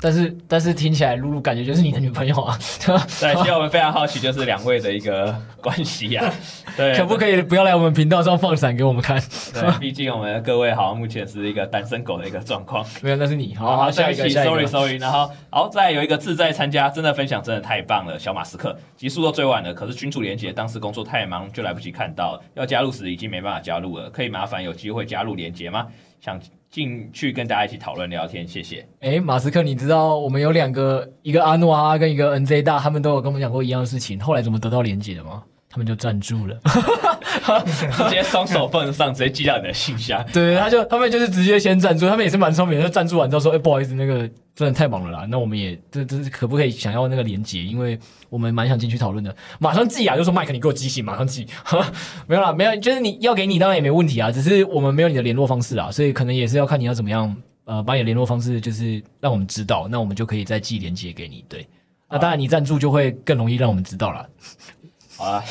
[0.01, 2.57] 但是但是听起来露露感觉就是你的女朋友啊。
[2.83, 6.29] 对，其实我们非常好奇，就是两位的一个关系啊。
[6.75, 9.17] 对，可不可以不要来我们频道上放闪给我们看？
[9.53, 12.85] 对，毕竟我们各位好像目前是一个单身狗的一个状况。
[13.01, 13.55] 没有，那是你。
[13.55, 14.97] 好，好，下一期，sorry sorry。
[14.97, 18.19] 然后，好，再有一个自在参加，真的分享真的太棒了。
[18.19, 22.43] 小马斯克集数都最晚了，可是群主连结当时工作太忙，就来不及看到了。
[22.55, 25.85] 要加入时已经没办法加入了，可以麻麻烦有机会加入连接吗？
[26.19, 26.39] 想
[26.71, 28.83] 进去跟大家一起讨论聊天，谢谢。
[28.99, 35.43] 哎，马斯克，你知道我们有两个，一个阿诺阿跟一个 NZ 大，他们都有跟我们讲过一样的事情，后来怎么得到连接的吗？
[35.69, 36.59] 他们就赞助了，
[37.95, 40.25] 直接双手奉上，直接寄到你的信箱。
[40.33, 42.85] 对，他就他们就是直接先赞助，他们也是蛮聪明的。
[42.85, 47.63] 就赞助完之后说：“哎，不好意思，那个真的太忙了啦，那我们也这这可不可以想要那个连接？
[47.63, 47.97] 因为
[48.29, 51.47] 我们蛮想进去讨论的。”马上寄啊，就说麦克，你给我寄信，马上寄。
[52.27, 57.35] 没有啦，没有，就是你要给你当然也没问题啊，只是我们没有你的联络方式啊，所以可能也是要看你要怎么样
[57.65, 61.45] 呃，把你的联络方式就是让我们知道，那我们就可以再寄连接给你。
[61.47, 61.65] 对，
[62.09, 64.27] 那当然你赞助就会更容易让我们知道了。
[65.15, 65.43] 好啊，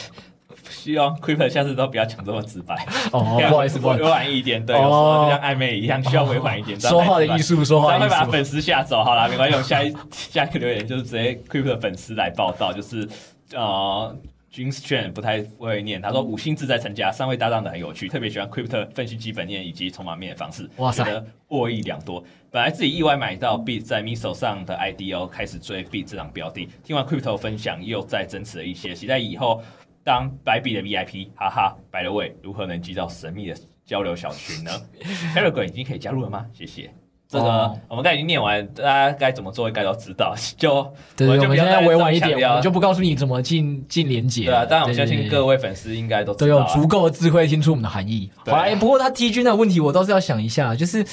[0.70, 2.74] 希望 Crypto 下次都不要讲这么直白
[3.12, 6.78] 哦， 不好意思，委婉一点，对，有时候就像暧昧一样，需要委婉一点。
[6.80, 9.02] 说话的艺术，说话的艺术，会把粉丝吓走。
[9.02, 13.08] 好啦，没关系，我下一下一个留言就是直接 Crypto 的粉丝来报道，就是
[13.52, 14.16] 呃
[14.54, 22.22] ，James Chen 不太会念，他说五星自在成家，三位搭档的很有趣，特别喜欢 Crypto 分析基本面以及筹码面的方式，哇塞，觉得获益良多。
[22.52, 29.62] 本来自己意外买到 Bit 在 MISO 上的 IDO，开始追 Bit 这档标的，听完 Crypto 分享又再增持了一些，期待以后。
[30.10, 33.54] 当白币的 VIP，哈哈，By the way，如何能进到神秘的
[33.86, 34.72] 交流小群呢？
[35.32, 36.46] Telegram 已经可以加入了吗？
[36.52, 36.90] 谢谢。
[37.28, 37.78] 这个、oh.
[37.86, 40.34] 我们刚才已经念完，大家该怎么做应该都知道。
[40.58, 44.46] 就对，我们现在委婉一点，我们就不告诉你怎么进进连结。
[44.46, 48.28] 对啊，当然我相信各位粉丝应该都都有足够的智慧听出我们的含义。
[48.44, 51.06] 好啦，不过他 T 君的问题我倒是要想一下，就是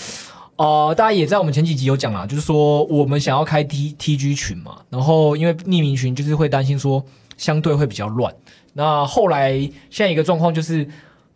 [0.55, 7.05] 呃，大家也在我们前几集有讲啦，就是说我们想要开 T T G 群嘛，然后因为匿名群就是会担心说
[7.37, 8.33] 相对会比较乱。
[8.77, 9.57] 那后来
[9.89, 10.87] 现在一个状况就是，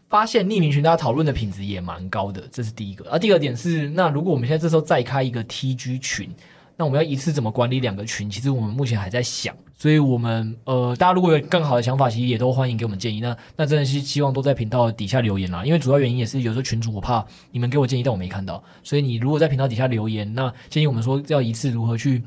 [0.07, 3.09] 发现匿名群大家讨论的品质也蛮高的，这是第一个。
[3.09, 6.29] 而第二点是，那如果我们现在这时候再开一个 TG 群，
[6.77, 8.29] 那我们要一次怎么管理两个群？
[8.29, 13.19] 其实我们目前还在想，所以我们呃，大家如果有更好的想法，其实也都欢迎给我们建议。
[13.19, 22.21] 那那真的是希望都在频道底下留言啦，因为主要原因也是有时候群主我怕你们给我建议，但我没看到，所以你如果在频道底下留言，那建议我们说要一次如何去。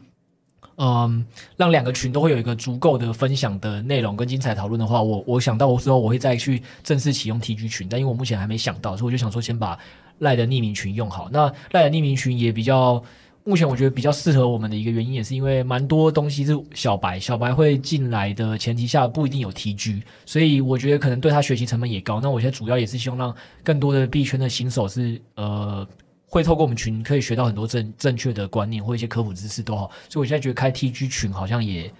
[0.77, 1.25] 嗯，
[1.57, 9.79] 让两个群都会有一个足够的分享的内容跟精彩讨论的话，我我想到我之后我会再去正式启用 TG 群，但因为我目前还没想到，所以我就想说先把
[10.19, 11.29] 赖的匿名群用好。
[11.31, 13.03] 那赖的匿名群也比较，
[13.45, 22.21] 目前我觉得比较适合我们的一个原因，也是因为蛮多东西是小白小白会进来的前提下不一定有 TG，所以我觉得可能对他学习成本也高。
[22.21, 25.87] 那我现在主要也是希望让更多的币圈的新手是呃。
[26.27, 31.93] 会透过我们群可以学到很多正正确的观念或一些科普知识都好，所以我现在觉得开 TG 群好像也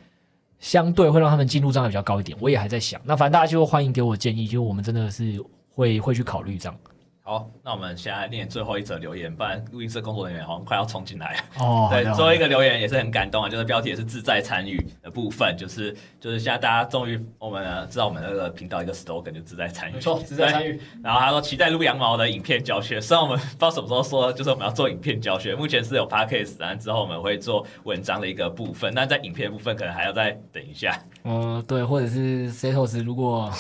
[0.59, 2.37] 相对会让他们进入障碍比较高一点。
[2.41, 5.43] 我也还在想，那反正大家就欢迎给我建议，就我们真的是
[5.75, 6.79] 会会去考虑这样。
[7.27, 11.41] 好，那我们现在念最后一则留言，不然录音室工作人员好像快要冲进来了。
[11.59, 20.79] 哦，对，最后一个留言也是很感动啊，就是标题也是自在参与的部分，就是就是现在大家终于我们呢知道我们那个频道一个 slogan 就自在参与，没错，自在参与。
[21.03, 31.03] 然后他说期待撸羊毛的影片教学，虽然我们不知道什么时候说，就是我们要做影片教学，目前是有 podcast，然后之后我们会做文章的一个部分，但在影片部分可能还要再等一下。
[31.23, 33.51] 嗯，对，或者是 Setos 如果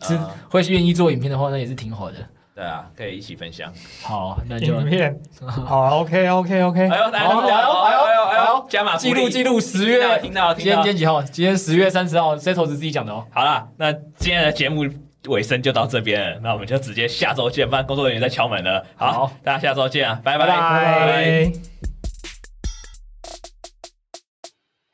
[0.00, 0.18] 是
[0.48, 2.16] 会愿意做影片的话，那也是挺好的。
[2.56, 3.70] 对啊，可以一起分享。
[4.02, 5.14] 好，那就影片。
[5.46, 6.80] 好，OK，OK，OK。
[6.80, 11.22] 哎呦，哎呦，哎呦，哎呦，加码记录记录十月，听到，今天今天几号？
[11.22, 13.26] 今天十月三十号，Setos 自己讲的哦。
[13.30, 14.86] 好了，那今天的节目
[15.28, 17.68] 尾声就到这边了，那我们就直接下周见。
[17.68, 18.86] 不然工作人员在敲门了。
[18.96, 21.52] 好，大家下周见啊，拜拜拜拜。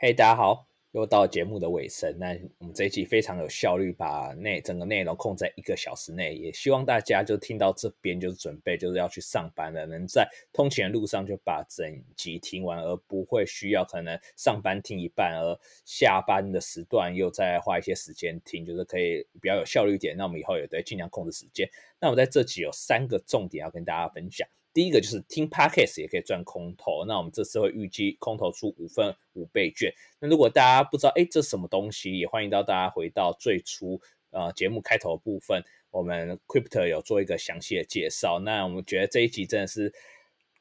[0.00, 0.71] 嘿，大家好。
[0.92, 20.14] 又到节目的尾声，那我们这一集非常有效率，把内整个内容控在一个小时内，也希望大家就听到这边就是准备就是要去上班了，能在通勤的路上就把整集听完，而不会需要可能上班听一半，而下班的时段又再花一些时间听，就是可以比较有效率一点。
[20.14, 21.66] 那我们以后也得尽量控制时间。
[22.00, 24.46] 那我们在这集有三个重点要跟大家分享。
[24.72, 29.92] 第一个就是听 Podcast 也可以赚空投，那我们这次会预计空投出五份五倍券。
[30.20, 34.00] 那如果大家不知道，哎，这什么东西，也欢迎到大家回到最初
[34.30, 38.38] 呃节目开头部分，我们 Crypto 有做一个详细的介绍。
[38.40, 39.90] 那我们觉得这一集真的是，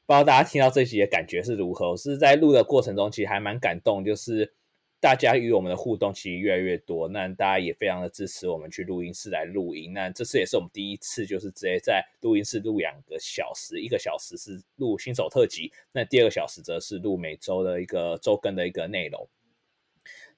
[0.06, 1.90] 不知道大家听到这集的感觉是如何？
[1.90, 4.54] 我是在录的过程中，其实还蛮感动，就是。
[5.02, 9.92] 大家与我们的互动其实越来越多，那大家也非常的支持我们去录音室来录音。
[9.92, 19.28] 那这次也是我们第一次，就是直接在录音室录两个小时，一个小时是录新手特辑，那第二个小时则是录每周的一个周更的一个内容。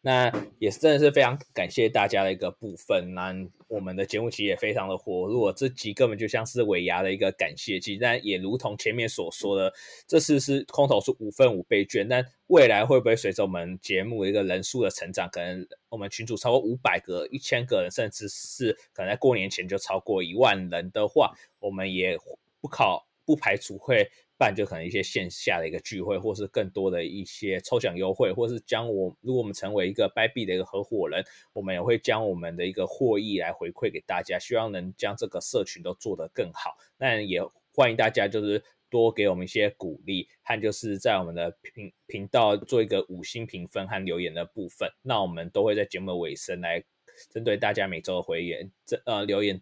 [0.05, 3.15] 那也是真的是非常感谢大家的一个部分。
[3.15, 3.35] 那
[3.69, 9.73] 我们的节目其实也非常的火，如果这集根本就像是尾牙的一个感谢祭，但也如同前面所说的，
[10.07, 22.19] 这次是空投是五份五倍券，但未来会不会随着我们节目一个人数的成长，可能我们群组超过五百个、一千个人，甚至是可能在过年前就超过一万人的话，我们也
[22.61, 24.11] 不考不排除会。
[24.45, 31.25] 办就可能一些线下的一个聚会，或是更多的一些抽奖优惠，或是将我如果我们成为一个 Byte 的一个合伙人，
[31.55, 36.77] 我们也会将我们的一个获益来回馈给大家，希望能将这个社群都做得更好。
[36.99, 37.41] 那也
[37.75, 44.87] 欢迎大家就是多给我们一些鼓励，和就是在我们的频频道做一个五星评分和留言的部分。
[45.01, 46.85] 那我们都会在节目的尾声来
[47.31, 49.59] 针对大家每周的回言这呃留言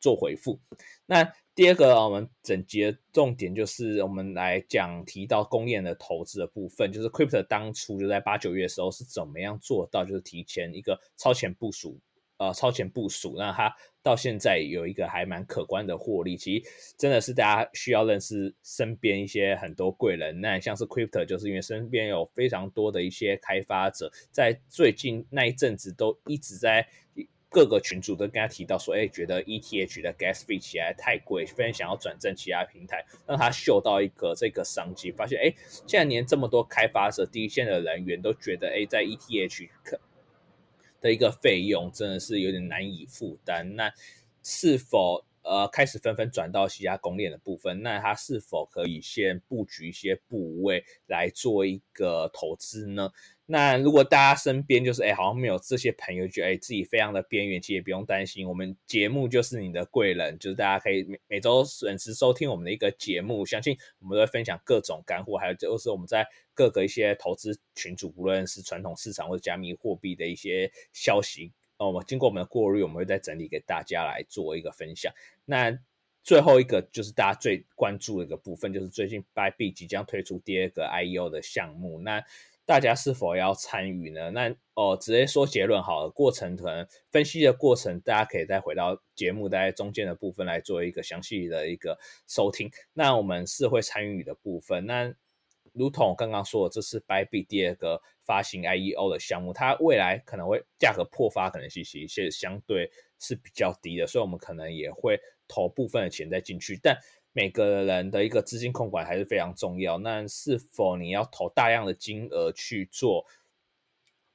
[0.00, 0.58] 做回复。
[1.04, 12.00] 那第二个，我们整集的重点就是我们来讲提到公链的投资的部分，就是 Crypto 当初就在八九月的时候是怎么样做到，就是提前一个超前部署，
[12.38, 16.36] 呃，超前部署，那它到现在有一个还蛮可观的获利。
[16.36, 16.64] 其实
[16.98, 26.88] 真的是大家需要认识身边一些很多贵人，那像是 Crypto，就是因为身边有非常多的一些开发者，在最近那一阵子都一直在。
[27.54, 35.54] 各个群主都跟他提到说，哎，觉得 ETH 的 gas fee 起来太贵，非常想要转正其他平台，让他嗅到一个这个商机，发现，哎，
[35.86, 39.68] 现在连这么多开发者、第一线的人员都觉得，哎，在 ETH
[41.00, 43.92] 的一个费用真的是有点难以负担，那
[44.42, 47.82] 是否呃开始纷纷转到其他公链的部分？
[47.82, 53.12] 那他是否可以先布局一些部位来做一个投资呢？
[53.46, 71.52] 那如果大家身边就是哎、好像没有这些朋友，觉得哎自己非常的边缘，其实也不用担心，我们节目就是你的贵人，就是大家可以每每周准时收听我们的一个节目，相信我们都会分享各种干货，还有就是我们在各个一些投资群组，无论是传统市场或者加密货币的一些消息，
[71.86, 75.12] 我们经过我们的过滤，我们会再整理给大家来做一个分享。
[75.44, 75.78] 那
[76.22, 82.24] 最后一个就是大家最关注的一个部分，就是最近 by bi 即将推出第二个 IEO 的项目，那。
[82.66, 84.30] 大家是否要参与呢？
[84.30, 86.08] 那哦，直接说结论好了。
[86.08, 92.70] 过程可能分析的过程，大家可以再回到节目在中间的部分来做一个详细的一个收听。
[92.94, 94.86] 那我们是会参与的部分。
[94.86, 95.14] 那
[95.74, 106.96] 如同我刚刚说的，这是 bye b 第二个发行 IEO 的项目，它未来可能会价格破发可能性其实相对是比较低的，所以我们可能也会投部分的钱再进去，但。
[107.36, 109.98] 每个人的一个资金控管还是非常重要。
[109.98, 113.26] 那是否你要投大量的金额去做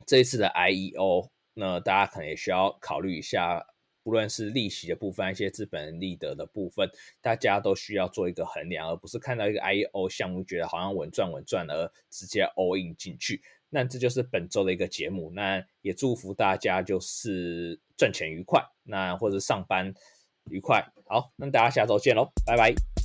[0.06, 1.30] 这一次的 IEO？
[1.54, 3.66] 那大家可能也需要考虑一下，
[4.04, 6.90] 不论是利息的部分，一些资本利得的部分，
[7.22, 13.42] 大家都需要做一个衡量，而不是看到一个 IEO 项目觉得好像稳赚稳赚而直接 all in 进去。
[13.70, 15.32] 那这就是本周的一个节目。
[15.32, 19.94] 那也祝福大家就是赚钱愉快，那或者上班
[20.50, 20.84] 愉快。
[21.06, 22.99] 好，那大家下周见喽，拜拜。